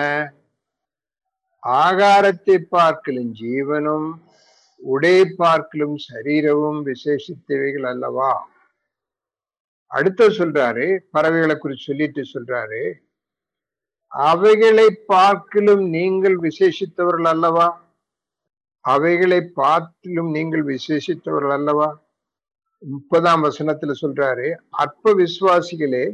ஆகாரத்தை 1.63 2.57
பார்க்கலும் 2.71 3.33
ஜீவனும் 3.41 4.09
உடை 4.81 5.19
பார்க்கலும் 5.39 5.97
சரீரமும் 5.97 6.81
விசேஷித்தவைகள் 6.87 7.83
அல்லவா? 7.83 8.33
அடுத்த 9.93 10.29
சொல்றாரு 10.29 10.87
பறவைகளை 11.11 11.55
குறித்து 11.59 11.85
சொல்லிட்டு 11.85 12.23
சொல்றாரு 12.35 12.83
அவைகளை 14.13 14.87
பார்க்கிலும் 15.07 15.83
நீங்கள் 15.89 16.37
விசேஷித்தவர்கள் 16.39 17.29
அல்லவா? 17.29 17.67
அவைகளை 18.85 19.41
பார்த்திலும் 19.57 20.31
நீங்கள் 20.31 20.65
விசேஷித்தவர்கள் 20.65 21.55
அல்லவா? 21.59 21.89
முப்பதாம் 22.83 23.43
வசனத்துல 23.45 23.95
சொல்றாரு 24.03 24.49
அற்ப 24.83 25.13
விசுவாசிகளே 25.15 26.05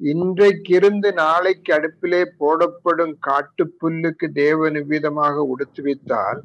இன்றைக்கிருந்து 0.00 1.08
நாளைக்கு 1.14 1.70
அடுப்பிலே 1.74 2.22
போடப்படும் 2.38 3.14
காட்டு 3.18 3.64
புல்லுக்கு 3.80 4.26
தேவ 4.32 4.68
உடுத்து 4.70 5.42
உடுத்துவித்தால் 5.46 6.40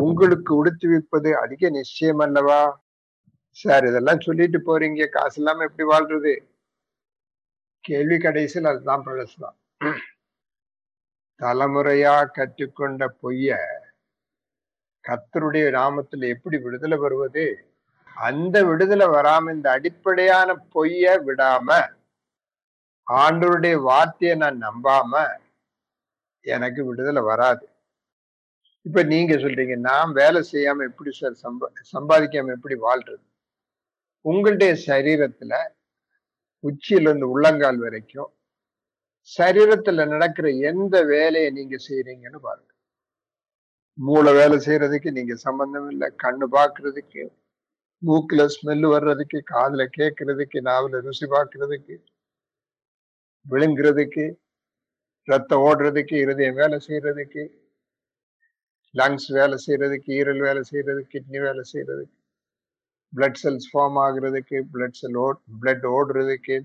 உங்களுக்கு 0.00 0.50
உடுத்துவிப்பது 0.60 1.30
அதிக 1.34 1.70
நிச்சயம் 1.70 2.18
அல்லவா? 2.18 2.60
சார் 3.56 3.84
இதெல்லாம் 3.86 4.24
சொல்லிட்டு 4.26 4.58
போறீங்க. 4.68 5.08
காசு 5.08 5.38
இல்லாம 5.40 5.64
எப்படி 5.68 5.84
வாழ்றது? 5.88 6.32
கேள்வி 7.84 8.16
கடைசியில் 8.18 8.70
அதுதான் 8.70 9.04
பழசுதான் 9.06 9.56
தலைமுறையா 11.40 12.14
கற்றுக்கொண்ட 12.36 13.04
பொய்ய 13.22 13.50
கத்தருடைய 15.04 15.66
நாமத்துல 15.78 16.28
எப்படி 16.34 16.56
விடுதலை 16.58 16.96
வருவது? 16.98 17.44
அந்த 18.16 18.56
விடுதலை 18.64 19.06
வராம 19.06 19.52
இந்த 19.54 19.68
அடிப்படையான 19.70 20.48
பொய்ய 20.74 21.14
விடாம 21.28 21.68
ஆண்டவருடைய 23.06 23.76
வார்த்தையை 23.82 24.34
நான் 24.36 24.62
நம்பாம 24.66 25.12
எனக்கு 26.44 26.80
விடுதலை 26.84 27.22
வராது. 27.22 27.64
இப்ப 28.86 29.02
நீங்க 29.12 29.34
சொல்றீங்க 29.34 29.76
நான் 29.88 30.12
வேலை 30.12 30.40
செய்யாம 30.52 30.84
எப்படி 30.90 31.10
சார் 31.12 31.36
சம்பா 31.44 31.68
சம்பாதிக்காம 31.94 32.54
எப்படி 32.56 32.76
வாழ்றது? 32.86 33.24
உங்களுடைய 34.24 34.72
சரீரத்துல 34.88 35.52
உச்சியில 36.64 37.08
இருந்து 37.08 37.28
உள்ளங்கால் 37.34 37.80
வரைக்கும் 37.84 38.30
சரீரத்துல 39.30 40.04
நடக்கிற 40.12 40.48
எந்த 40.70 40.96
வேலையை 41.12 41.50
நீங்க 41.58 41.76
செய்யறீங்கன்னு 41.86 42.40
பாருங்க. 42.46 42.70
மூளை 43.98 44.32
வேலை 44.32 44.56
செய்யறதுக்கு 44.66 45.10
நீங்க 45.18 45.34
சம்பந்தம் 45.46 45.88
இல்லை. 45.92 46.08
கண்ணு 46.22 46.46
பாக்குறதுக்கு 46.56 47.22
மூக்குல 48.02 48.42
ஸ்மெல் 48.54 48.86
வர்றதுக்கு 48.94 49.38
காதுல 49.52 49.82
கேட்கறதுக்கு 49.98 50.58
நாவல 50.68 51.00
ருசி 51.06 51.26
பார்க்கறதுக்கு 51.34 51.96
விழுங்குறதுக்கு 53.46 54.24
ரத்தம் 55.28 55.64
ஓடுறதுக்கு 55.68 56.14
இருதயம் 56.24 56.58
வேலை 56.60 56.78
செய்யறதுக்கு 56.86 57.42
லங்ஸ் 58.94 59.28
வேலை 59.38 59.56
செய்யறதுக்கு 59.66 60.10
ஈரல் 60.18 60.42
வேலை 60.46 60.62
செய்யறதுக்கு 60.70 61.12
கிட்னி 61.14 61.38
வேலை 61.46 61.64
செய்யறதுக்கு 61.72 62.16
பிளட் 63.16 63.40
செல்ஸ் 63.42 63.68
ஃபார்ம் 63.72 63.96
ஆகுறதுக்கு 63.96 64.58
பிளட் 64.72 64.98
செல் 65.00 65.16
ஓ 65.16 65.26
பிளட் 65.62 65.86
ஓடுறதுக்கு 65.96 66.56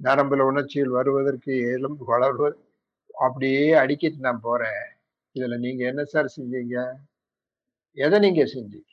நரம்புல 0.00 0.46
உணர்ச்சிகள் 0.50 0.96
வருவதற்கு 0.98 1.54
எலும்பு 1.74 2.04
வளர்வது 2.04 2.58
அப்படியே 3.14 3.66
அடிக்கிட்டு 3.74 4.18
நான் 4.18 4.40
போறேன். 4.40 4.82
இதுல 5.36 5.58
நீங்க 5.58 5.82
என்ன 5.86 6.04
சார் 6.04 6.28
செஞ்சீங்க? 6.36 6.76
எதை 7.96 8.18
நீங்க 8.18 8.42
செஞ்சீங்க? 8.44 8.90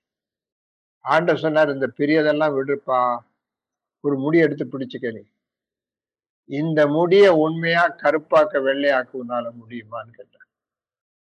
ஆண்ட 1.05 1.35
சொன்னார் 1.35 1.73
இந்த 1.73 1.87
பெரியதெல்லாம் 1.97 2.55
விடுப்பா. 2.57 3.01
ஒரு 4.03 4.15
முடி 4.17 4.37
எடுத்து 4.37 4.65
பிடிச்சுக்க 4.65 5.11
நீ. 5.11 5.23
இந்த 6.49 6.87
முடிய 6.87 7.25
உண்மையா 7.35 7.83
கருப்பாக்க 8.03 8.61
வெள்ளையாக்க 8.67 9.21
உன்னால 9.23 9.47
முடியுமான்னு 9.61 10.11
கேட்டேன் 10.11 10.45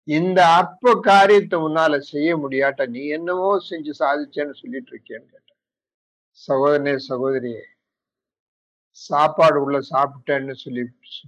இந்த 0.08 0.40
அற்ப 0.46 0.94
காரியத்தை 1.02 1.60
உன்னால 1.60 1.98
செய்ய 2.14 2.38
முடியாட்ட 2.38 2.88
நீ 2.88 3.04
என்னவோ 3.08 3.50
செஞ்சு 3.70 3.94
சாதிச்சேன்னு 4.00 4.56
சொல்லிட்டு 4.62 4.92
இருக்கேன்னு 4.94 5.28
கேட்டேன் 5.34 5.55
சகோதரனே 6.40 6.94
சகோதரியே 7.10 7.64
சாப்பாடு 9.00 9.58
உள்ள 9.62 9.78
சாப்பிட்டேன்னு 9.92 10.54
சொல்லி 10.56 10.84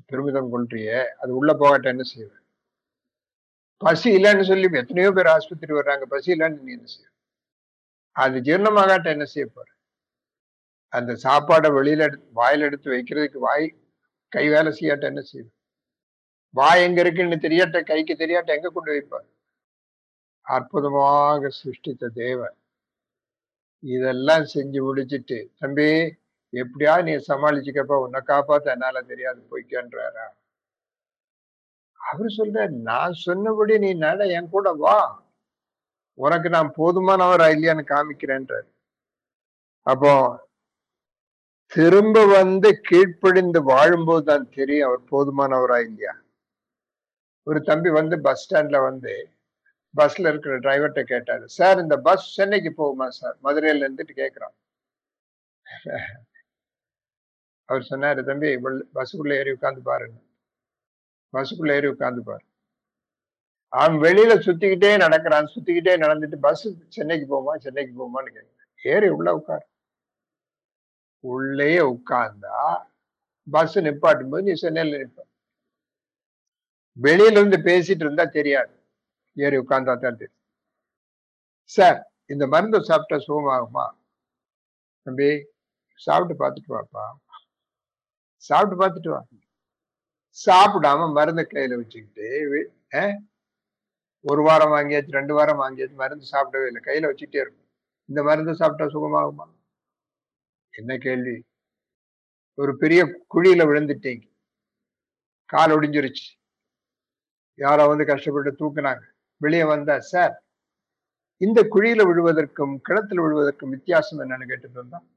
பெருமிதம் 0.09 0.51
கொள்றியே 0.51 0.99
அது 1.21 1.31
உள்ள 1.33 1.51
போகட்ட 1.53 1.87
என்ன 1.89 2.03
செய்வேன் 2.03 2.43
பசி 3.81 4.09
இல்லைன்னு 4.17 4.43
சொல்லி 4.43 4.67
எத்தனையோ 4.81 5.09
பேர் 5.17 5.33
ஆஸ்பத்திரி 5.33 5.73
வர்றாங்க 5.73 6.05
பசி 6.05 6.29
இல்லைன்னு 6.35 6.63
நீ 6.67 6.73
என்ன 6.73 6.87
செய்ய 6.87 7.07
அது 8.15 8.37
ஜீரணமாகாட்ட 8.47 9.07
என்ன 9.15 9.25
செய்ய 9.25 9.45
போற? 9.47 9.67
அந்த 10.93 11.11
சாப்பாடை 11.25 11.69
வெளியில 11.71 12.05
எடுத்து 12.07 12.27
வாயில 12.35 12.67
எடுத்து 12.69 12.87
வைக்கிறதுக்கு 12.95 13.39
வாய் 13.39 13.67
கை 14.31 14.45
வேலை 14.49 14.71
செய்யாட்ட 14.71 15.05
என்ன 15.11 15.21
செய்யும் 15.21 15.53
வாய் 16.53 16.83
எங்க 16.83 16.99
இருக்குன்னு 17.01 17.37
தெரியாட்ட 17.37 17.77
கைக்கு 17.83 18.13
தெரியாட்ட 18.15 18.55
எங்க 18.57 18.69
கொண்டு 18.69 18.91
வைப்பார்? 18.95 19.27
அற்புதமாக 20.45 21.49
சிருஷ்டித்த 21.59 22.09
தேவன். 22.15 22.55
இதெல்லாம் 23.83 24.43
செஞ்சு 24.43 24.79
முடிச்சிட்டு 24.81 25.49
தம்பி 25.59 25.89
எப்படியா 26.53 27.03
நீ 27.03 27.13
சமாளிச்சுக்கப்பா 27.15 27.95
உன்னை 27.95 28.19
காப்பாத்த 28.25 28.71
என்னால 28.71 29.01
தெரியாது 29.01 29.41
போய்க்கன்றாரா? 29.51 30.25
அவரு 31.99 32.29
சொல்ற 32.37 32.67
நான் 32.69 33.13
சொன்னபடி 33.13 33.77
நீ 33.77 33.93
நட 33.93 34.25
என் 34.27 34.49
கூட 34.49 34.73
வா. 34.73 35.25
உனக்கு 36.13 36.49
நான் 36.49 36.73
போதுமானவரா 36.77 37.47
இல்லையான்னு 37.49 37.83
காமிக்கிறேன்றார். 37.83 38.67
அப்போ 39.83 40.13
திரும்ப 41.67 42.25
வந்து 42.25 42.69
கீழ்ப்படிந்து 42.89 43.61
வாழும்போது 43.63 44.23
தான் 44.23 44.49
தெரியும் 44.49 44.87
அவர் 44.87 45.03
போதுமானவரா 45.11 45.77
இல்லையா? 45.79 46.13
ஒரு 47.43 47.63
தம்பி 47.63 47.89
வந்து 47.89 48.21
பஸ் 48.21 48.49
ஸ்டாண்ட்ல 48.49 48.81
வந்து 48.83 49.13
பஸ்ல 49.97 50.29
இருக்கிற 50.29 50.59
டிரைவர்கிட்ட 50.59 51.03
கேட்டாரு 51.03 51.45
சார் 51.49 51.79
இந்த 51.79 51.97
பஸ் 51.97 52.35
சென்னைக்கு 52.35 52.71
போகுமா 52.77 53.07
சார் 53.07 53.37
மதுரையில 53.43 53.85
இருந்துட்டு 53.85 54.15
கேட்குறான் 54.21 54.55
அவர் 57.69 57.89
சொன்னாரு 57.91 58.21
தம்பி 58.23 58.49
பஸ்ஸுக்குள்ள 58.95 59.33
ஏறி 59.33 59.51
உட்காந்து 59.51 59.81
பாருங்க 59.81 60.17
பஸ்ஸுக்குள்ள 61.33 61.71
ஏறி 61.71 61.87
உட்காந்து 61.87 62.21
பாரு. 62.21 62.43
அவன் 63.73 63.97
வெளியில 63.97 64.33
சுத்திக்கிட்டே 64.45 64.97
நடக்கிறான் 64.97 65.51
சுத்திக்கிட்டே 65.55 65.95
நடந்துட்டு 66.03 66.37
பஸ் 66.39 66.63
சென்னைக்கு 66.89 67.25
போமா 67.33 67.53
சென்னைக்கு 67.57 67.93
போமான்னு 68.01 68.35
கேட்கிறான் 68.35 68.55
ஏறி 68.85 69.09
உள்ள 69.09 69.29
உட்காரு 69.33 69.65
உள்ளேயே 71.23 71.81
உட்கார்ந்தா 71.93 72.59
பஸ் 73.47 73.77
நிப்பாட்டும் 73.79 74.29
போது 74.29 74.43
நீ 74.43 74.53
சென்னையில 74.63 74.97
நிற்ப 74.97 75.19
வெளியில 76.97 77.39
இருந்து 77.39 77.57
பேசிட்டு 77.69 78.03
இருந்தா 78.05 78.25
தெரியாது. 78.37 78.73
ஏறி 79.45 79.57
உட்கார்ந்தா 79.57 79.95
தான் 79.95 80.17
தெரியும். 80.21 80.35
சார் 81.75 81.99
இந்த 82.25 82.47
மருந்து 82.47 82.83
சாப்பிட்டா 82.83 83.17
சுகமாகுமா? 83.27 83.85
தம்பி 85.05 85.29
சாப்பிட்டு 86.05 86.35
பார்த்துட்டு 86.43 86.73
வாப்பா. 86.75 87.05
சாப்பிட்டு 88.35 88.75
பார்த்துட்டு 88.81 89.09
வா. 89.09 89.21
சாப்பிடாம 90.45 91.13
மருந்து 91.13 91.43
கையில 91.51 91.75
வச்சுக்கிட்டு 91.75 92.27
ஒரு 94.25 94.41
வாரம் 94.41 94.71
வாங்கியாச்சு 94.71 95.17
ரெண்டு 95.19 95.33
வாரம் 95.33 95.61
வாங்கியாச்சு 95.61 95.93
மருந்து 95.93 96.25
சாப்பிடவே 96.31 96.67
இல்லை. 96.67 96.81
கையில 96.85 97.07
வச்சுக்கிட்டே 97.11 97.43
இருக்கும். 97.45 97.69
இந்த 98.09 98.23
மருந்து 98.23 98.55
சாப்பிட்டா 98.55 98.85
சுகமாகுமா? 98.95 99.45
என்ன 100.73 100.97
கேள்வி? 100.97 101.35
ஒரு 102.57 102.77
பெரிய 102.77 103.01
குழியில 103.33 103.61
விழுந்துட்டீங்க. 103.69 104.25
கால் 105.45 105.69
ஒடிஞ்சிருச்சு. 105.69 106.27
யாரோ 107.55 107.87
வந்து 107.87 108.05
கஷ்டப்பட்டு 108.05 108.51
தூக்குனாங்க. 108.61 109.03
வெளியே 109.37 109.63
வந்தா 109.63 109.99
சார் 109.99 110.43
இந்த 111.37 111.63
குழியில 111.63 112.01
விழுவதற்கும் 112.03 112.75
கிணத்துல 112.81 113.21
விழுவதற்கும் 113.21 113.69
வித்தியாசம் 113.69 114.19
என்னன்னு 114.19 114.47
கேட்டுட்டு 114.47 114.81
வந்தோம். 114.83 115.07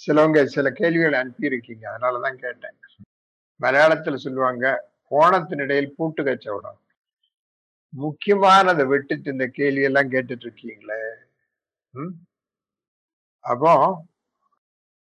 சிலவங்க 0.00 0.44
சில 0.44 0.70
கேள்விகளை 0.70 1.20
அனுப்பியிருக்கீங்க. 1.20 1.84
அதனாலதான் 1.84 2.34
கேட்டேன். 2.34 2.76
மலையாளத்துல 3.60 4.14
சொல்லுவாங்க 4.14 4.92
கோணத்தினிடையில் 5.10 5.94
பூட்டு 5.96 6.22
கச்சவடம் 6.22 6.80
முக்கியமானதை 7.96 8.86
விட்டுட்டு 8.86 9.30
இந்த 9.30 9.46
கேள்வி 9.46 9.82
எல்லாம் 9.82 10.10
கேட்டுட்டு 10.10 10.46
இருக்கீங்களே? 10.46 11.14
ம்? 11.90 12.12
அப்போ 13.38 14.04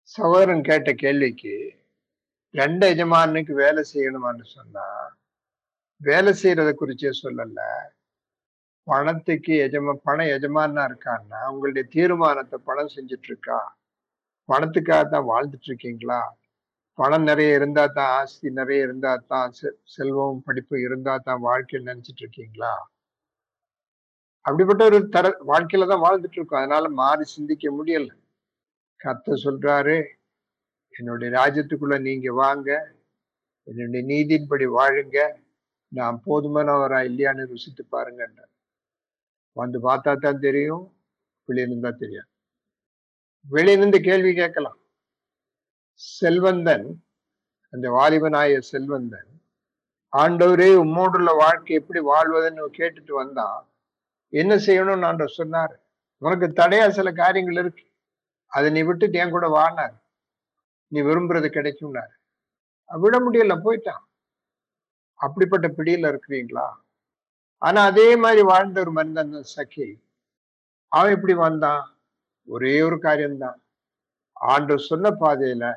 சகோதரன் 0.03 0.63
கேட்ட 0.63 0.93
கேள்விக்கு 0.93 1.73
ரெண்டு 2.51 2.87
எஜமானுக்கு 2.87 3.53
வேலை 3.53 3.83
செய்யணுமான்னு 3.93 4.43
சொன்னா 4.43 5.17
வேலை 5.97 6.33
செய்யறதை 6.43 6.73
குறிச்சே 6.79 7.11
சொல்லல. 7.23 7.61
பணத்துக்கு 8.87 9.53
எஜமா 9.65 9.93
பணம் 10.05 10.31
எஜமானா 10.35 10.83
இருக்கான்னா 10.89 11.39
உங்களுடைய 11.51 11.83
தீர்மானத்தை 11.95 12.57
பணம் 12.69 12.93
செஞ்சுட்டு 12.95 13.29
இருக்கா 13.29 13.59
பணத்துக்காக 14.49 15.03
தான் 15.09 15.27
வாழ்ந்துட்டு 15.31 15.69
இருக்கீங்களா 15.69 16.21
பணம் 16.97 17.27
நிறைய 17.29 17.57
இருந்தா 17.59 17.83
தான் 17.97 18.13
ஆஸ்தி 18.19 18.47
நிறைய 18.51 18.85
இருந்தா 18.87 19.11
தான் 19.31 19.53
செல்வம் 19.95 20.41
படிப்பு 20.47 20.75
இருந்தா 20.79 21.13
தான் 21.27 21.43
வாழ்க்கையில் 21.47 21.89
நினைச்சிட்டு 21.91 22.23
இருக்கீங்களா 22.23 22.73
அப்படிப்பட்ட 24.45 24.83
ஒரு 24.89 24.99
தர 25.09 25.25
வாழ்க்கையில 25.49 25.87
தான் 25.87 26.03
வாழ்ந்துட்டு 26.05 26.37
இருக்கோம் 26.39 26.61
அதனால 26.61 26.89
மாறி 27.01 27.25
சிந்திக்க 27.33 27.71
முடியல. 27.71 28.07
கத்த 28.99 29.35
சொல்றாரு 29.43 29.97
என்னுடைய 30.95 31.29
ராஜ்யத்துக்குள்ள 31.39 31.97
நீங்க 31.99 32.29
வாங்க. 32.43 32.69
என்னுடைய 33.67 34.01
நீதியின்படி 34.11 34.65
வாழுங்க. 34.77 35.19
நான் 35.91 36.17
போதுமானவரா 36.25 36.99
இல்லையான்னு 37.09 37.45
ருசித்து 37.53 37.83
பாருங்க 37.95 38.21
வந்து 39.57 39.77
பார்த்தா 39.79 40.11
தான் 40.17 40.43
தெரியும் 40.47 40.83
வெளியிலிருந்தா 41.47 41.91
தெரியாது. 42.03 42.29
வெளியிருந்து 43.45 43.97
கேள்வி 44.07 44.31
கேட்கலாம். 44.33 44.79
செல்வந்தன் 45.93 46.87
அந்த 47.73 47.87
வாலிபனாய 47.97 48.59
செல்வந்தன் 48.71 49.29
ஆண்டவரே 50.13 50.69
உம்மோடுள்ள 50.83 51.29
வாழ்க்கை 51.37 51.75
எப்படி 51.75 51.99
வாழ்வதுன்னு 51.99 52.63
கேட்டுட்டு 52.79 53.13
வந்தா 53.13 53.47
என்ன 54.33 54.55
செய்யணும்னு 54.55 55.07
ஆண்டவர் 55.09 55.37
சொன்னாரு. 55.37 55.75
உனக்கு 56.21 56.47
தடையா 56.47 56.85
சில 56.89 57.11
காரியங்கள் 57.11 57.59
இருக்கு. 57.61 57.85
அதை 58.51 58.67
நீ 58.71 58.81
விட்டு 58.81 59.11
என் 59.21 59.33
கூட 59.35 59.47
வானாரு 59.57 59.97
நீ 60.91 60.99
விரும்புறது 61.01 61.47
கிடைக்கும்னாரு. 61.57 62.13
விட 62.89 63.15
முடியல 63.19 63.53
போயிட்டான். 63.65 64.03
அப்படிப்பட்ட 65.19 65.67
பிடியில 65.67 66.09
இருக்கிறீங்களா? 66.11 66.65
ஆனா 67.61 67.83
அதே 67.83 68.15
மாதிரி 68.15 68.41
வாழ்ந்த 68.41 68.79
ஒரு 68.79 68.91
மனிதன் 68.91 69.31
தான் 69.31 69.97
அவன் 70.87 71.11
எப்படி 71.11 71.33
வந்தான் 71.33 71.97
ஒரே 72.47 72.81
ஒரு 72.81 72.99
காரியம்தான். 72.99 73.61
ஆண்டு 74.31 74.79
சொன்ன 74.79 75.09
பாதையில 75.09 75.73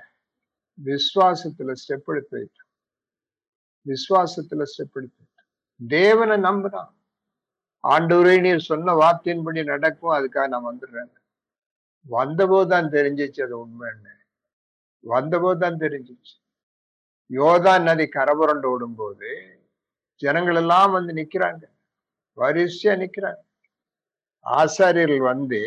விசுவாசத்துல 0.85 1.75
ஸ்டெப் 1.83 2.11
எடுத்து 2.13 2.37
வைத்தான். 2.39 2.71
விசுவாசத்துல 3.87 4.63
ஸ்டெப் 4.73 4.97
எடுத்து 4.99 5.21
வைத்தான். 5.21 5.49
தேவனை 5.89 6.37
நம்புறான். 6.37 6.93
ஆண்டவரே 7.85 8.41
நீர் 8.41 8.59
சொன்ன 8.59 8.95
வார்த்தையின்படி 8.95 9.65
நடக்கும் 9.65 10.17
அதுக்காக 10.17 10.49
நான் 10.49 10.69
வந்துடுறேன். 10.71 11.13
வந்தபோது 12.07 12.69
தான் 12.71 12.89
தெரிஞ்சிச்சு 12.91 13.43
அது 13.43 13.67
உண்மைன்னு. 13.67 14.15
வந்தபோது 15.01 15.61
தான் 15.61 15.79
தெரிஞ்சிச்சு. 15.79 16.35
யோதான் 17.31 17.83
நதி 17.83 18.05
கரபுரண்டு 18.05 18.67
ஓடும்போது 18.67 19.31
ஜனங்கள் 20.15 20.55
எல்லாம் 20.55 20.93
வந்து 20.93 21.13
நிக்கிறாங்க. 21.13 21.65
வரிசையா 22.39 22.95
நிக்கிறாங்க. 23.03 23.43
ஆசாரியர்கள் 24.47 25.29
வந்து 25.33 25.61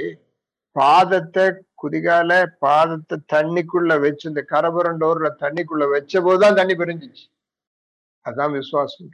பாதத்தை 0.76 1.46
குதிகால 1.82 2.32
பாதத்தை 2.66 3.16
தண்ணிக்குள்ள 3.34 3.94
வச்சு 4.06 4.26
இந்த 4.32 4.42
கரபுரண்டு 4.54 5.06
ஓடுற 5.10 5.28
தண்ணிக்குள்ள 5.44 5.86
வச்ச 5.96 6.22
போதுதான் 6.28 6.60
தண்ணி 6.60 6.76
பிரிஞ்சிச்சு. 6.82 7.26
அதான் 8.26 8.56
விசுவாசம். 8.60 9.12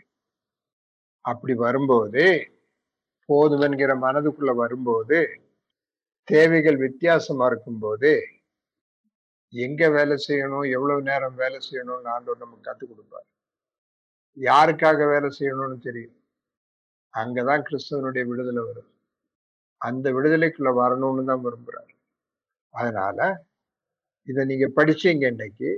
அப்படி 1.25 1.53
வரும்போது 1.65 2.23
போதும் 3.29 3.63
என்கிற 3.67 3.91
மனதுக்குள்ள 4.05 4.53
வரும்போது 4.63 5.19
தேவைகள் 6.27 6.77
வித்தியாசமா 6.85 7.45
இருக்கும்போது 7.51 8.11
எங்க 9.53 9.89
வேலை 9.89 10.15
செய்யணும் 10.27 10.65
எவ்வளவு 10.75 11.01
நேரம் 11.09 11.35
வேலை 11.43 11.59
செய்யணும்னு 11.69 12.11
ஆண்டோர் 12.15 12.43
நமக்கு 12.43 12.67
கற்றுக் 12.67 12.91
கொடுப்பார். 12.91 13.27
யாருக்காக 14.37 15.07
வேலை 15.13 15.29
செய்யணும்னு 15.39 15.77
தெரியும்? 15.87 16.17
அங்கதான் 17.13 17.65
கிறிஸ்தவனுடைய 17.67 18.23
விடுதலை 18.29 18.61
வரும். 18.69 18.89
அந்த 19.81 20.05
விடுதலைக்குள்ள 20.15 20.71
வரணும்னு 20.81 21.23
தான் 21.29 21.43
விரும்புறாரு. 21.45 21.93
அதனால 22.73 23.19
இதை 24.27 24.41
நீங்க 24.51 24.67
படிச்சீங்க 24.77 25.25
இன்னைக்கு. 25.33 25.71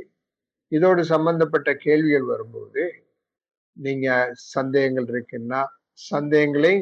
இதோடு 0.71 1.01
சம்பந்தப்பட்ட 1.13 1.69
கேள்விகள் 1.85 2.27
வரும்போது 2.33 2.83
நீங்க 3.77 4.07
சந்தேகங்கள் 4.55 5.07
இருக்குன்னா 5.13 5.61
சந்தேகங்களை 6.11 6.73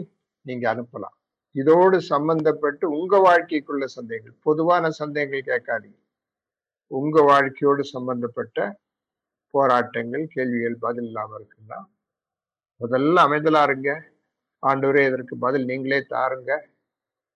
நீங்க 0.45 0.65
அனுப்பலாம். 0.73 1.15
இதோடு 1.55 1.97
சம்பந்தப்பட்டு 2.13 2.85
உங்க 2.97 3.15
வாழ்க்கைக்குள்ள 3.27 3.85
சந்தேகங்கள் 3.97 4.37
பொதுவான 4.47 4.89
சந்தேகங்கள் 5.01 5.49
கேட்காதீங்க. 5.51 5.99
உங்க 6.91 7.17
வாழ்க்கையோடு 7.31 7.83
சம்பந்தப்பட்ட 7.95 8.57
போராட்டங்கள் 9.53 10.25
கேள்விகள் 10.35 10.77
பதில் 10.85 11.07
இல்லாமல் 11.09 11.37
இருக்குன்னா 11.39 11.79
முதல்ல 12.81 13.23
அமைதலா 13.27 13.61
இருங்க. 13.69 13.91
ஆண்டவரே 14.69 15.03
இதற்கு 15.09 15.35
பதில் 15.45 15.69
நீங்களே 15.71 15.99
தாருங்க. 16.13 16.51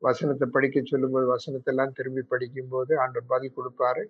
வசனத்தை 0.05 0.45
படிக்க 0.55 0.77
சொல்லும்போது 0.91 1.25
வசனத்தை 1.35 1.69
எல்லாம் 1.73 1.95
திரும்பி 1.97 2.23
படிக்கும்போது 2.33 2.91
ஆண்டவர் 3.03 3.31
பதில் 3.33 3.55
கொடுப்பாரு. 3.57 4.03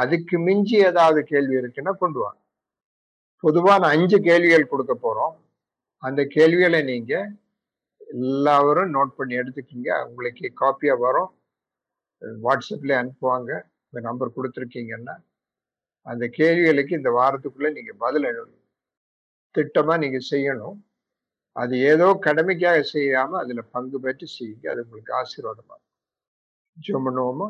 அதுக்கு 0.00 0.36
மிஞ்சி 0.46 0.76
ஏதாவது 0.90 1.20
கேள்வி 1.32 1.54
இருக்குன்னா 1.60 1.92
கொண்டு 2.02 2.18
வாங்க. 2.24 2.40
பொதுவாக 3.44 3.80
நான் 3.82 3.94
அஞ்சு 3.96 4.18
கேள்விகள் 4.28 4.70
கொடுக்க 4.72 4.94
போகிறோம் 5.04 5.34
அந்த 6.02 6.20
கேள்விகளை 6.36 6.80
நீங்கள் 6.92 7.28
எல்லாரும் 8.14 8.92
நோட் 8.96 9.16
பண்ணி 9.18 9.34
எடுத்துக்கிங்க. 9.40 9.90
உங்களுக்கு 10.08 10.46
காப்பியாக 10.62 11.02
வரும். 11.06 11.30
வாட்ஸ்அப்பில் 12.44 12.94
அனுப்புவாங்க. 13.00 13.50
இந்த 13.90 14.00
நம்பர் 14.08 14.36
கொடுத்துருக்கீங்கன்னா 14.36 15.16
அந்த 16.06 16.24
கேள்விகளுக்கு 16.38 16.92
இந்த 17.00 17.10
வாரத்துக்குள்ளே 17.18 17.70
நீங்கள் 17.78 18.00
பதில் 18.04 18.28
திட்டமாக 19.54 19.98
நீங்கள் 20.04 20.28
செய்யணும். 20.32 20.76
அது 21.62 21.74
ஏதோ 21.90 22.06
கடமைக்காக 22.26 22.78
செய்யாம 22.92 23.38
அதுல 23.42 23.62
பங்கு 23.74 23.98
பெற்று 24.00 24.26
செய்யுங்க. 24.36 24.66
அது 24.72 24.84
உங்களுக்கு 24.84 25.12
ஆசீர்வாதமா 25.20 25.76
ஜெபம் 26.76 27.06
பண்ணுவோமா 27.06 27.48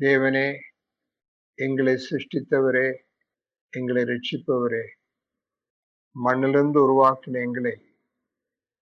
தேவனே 0.00 0.46
எங்களை 1.58 1.94
சிருஷ்டித்தவரே 2.08 2.88
எங்களை 3.72 4.02
ரட்சிப்பவரே 4.12 4.84
மண்ணிலிருந்து 6.16 6.78
உருவாக்கின 6.86 7.40
எங்களை 7.46 7.74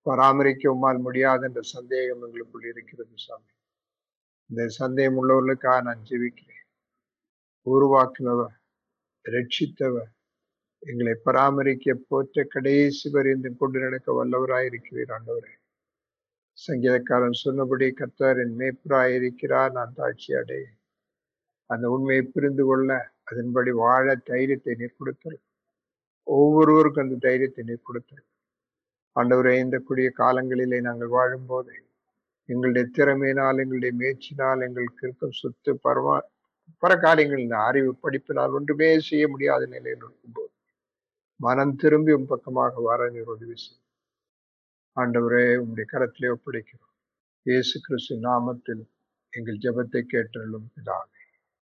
பராமரிக்க 0.07 0.65
உம்மால் 0.75 1.01
முடியாது 1.01 1.45
என்ற 1.49 1.61
சந்தேகம் 1.75 2.23
எங்களுக்குள் 2.27 2.67
இருக்கிறது 2.71 3.15
சாமி. 3.25 3.51
இந்த 4.51 4.63
சந்தேகம் 4.81 5.19
உள்ளவர்களுக்காக 5.21 5.83
நான் 5.89 6.07
ஜெபிக்கிறேன். 6.11 6.65
உருவாக்கினவர் 7.67 8.57
ரட்சித்தவர் 9.25 10.11
எங்களை 10.83 11.15
பராமரிக்க 11.27 11.95
போற்ற 12.11 12.45
கடைசி 12.55 13.09
வரைந்து 13.15 13.51
கொண்டு 13.61 13.79
நடக்க 13.85 14.15
வல்லவராயிருக்கிறீர் 14.19 15.13
ஆண்டவரே. 15.17 15.53
சங்கீதக்காரன் 16.59 17.37
சொன்னபடி 17.45 17.87
கத்தார் 18.01 18.41
என் 18.45 18.57
மேய்ப்பராயிருக்கிறார் 18.61 19.73
நான் 19.79 19.95
தாட்சி 19.99 20.33
அடைய 20.41 20.65
அந்த 21.71 21.87
உண்மையை 21.95 22.25
புரிந்து 22.27 22.65
கொள்ள 22.71 22.91
அதன்படி 23.31 23.71
வாழ 23.83 24.07
தைரியத்தை 24.31 24.75
நீர் 24.81 24.99
கொடுத்தல். 24.99 25.39
ஒவ்வொருவருக்கும் 26.27 27.05
அந்த 27.07 27.19
தைரியத்தை 27.27 27.63
நீர் 27.71 27.87
கொடுத்தல். 27.89 28.25
ஆண்டவரே 29.17 29.55
இந்த 29.65 29.79
கூடிய 29.89 30.09
காலங்களிலே 30.21 30.79
நாங்கள் 30.89 31.15
வாழும்போது 31.17 31.75
எங்களுடைய 32.49 32.85
திறமையினால் 32.99 33.63
எங்களுடைய 33.65 33.93
முயற்சினால் 34.01 34.65
எங்களுக்கு 34.69 35.05
இருக்கும் 35.07 35.37
சொத்து 35.41 35.73
பரவா 35.85 36.17
பல 36.83 36.93
காரியங்கள் 37.07 37.45
இந்த 37.47 37.59
அறிவு 37.69 37.93
படிப்பினால் 38.05 38.57
ஒன்றுமே 38.59 38.89
செய்ய 39.11 39.25
முடியாத 39.35 39.63
நிலையில் 39.75 40.03
இருக்கும்போது 40.05 40.52
மனம் 41.45 41.75
திரும்பி 41.77 42.13
உன் 42.13 42.27
பக்கமாக 42.27 42.83
வர 42.89 43.09
நீர் 43.11 43.33
உதவி 43.35 43.57
செய்யும் 43.57 43.87
ஆண்டவரே 44.97 45.45
உங்களுடைய 45.57 45.87
கரத்திலே 45.93 46.33
ஒப்படைக்கிறோம். 46.35 46.93
இயேசு 47.47 47.77
கிறிஸ்து 47.81 48.15
நாமத்தில் 48.29 48.83
எங்கள் 49.33 49.63
ஜபத்தை 49.65 50.03
கேட்டலும் 50.15 50.67
பிதாவே. 50.75 51.22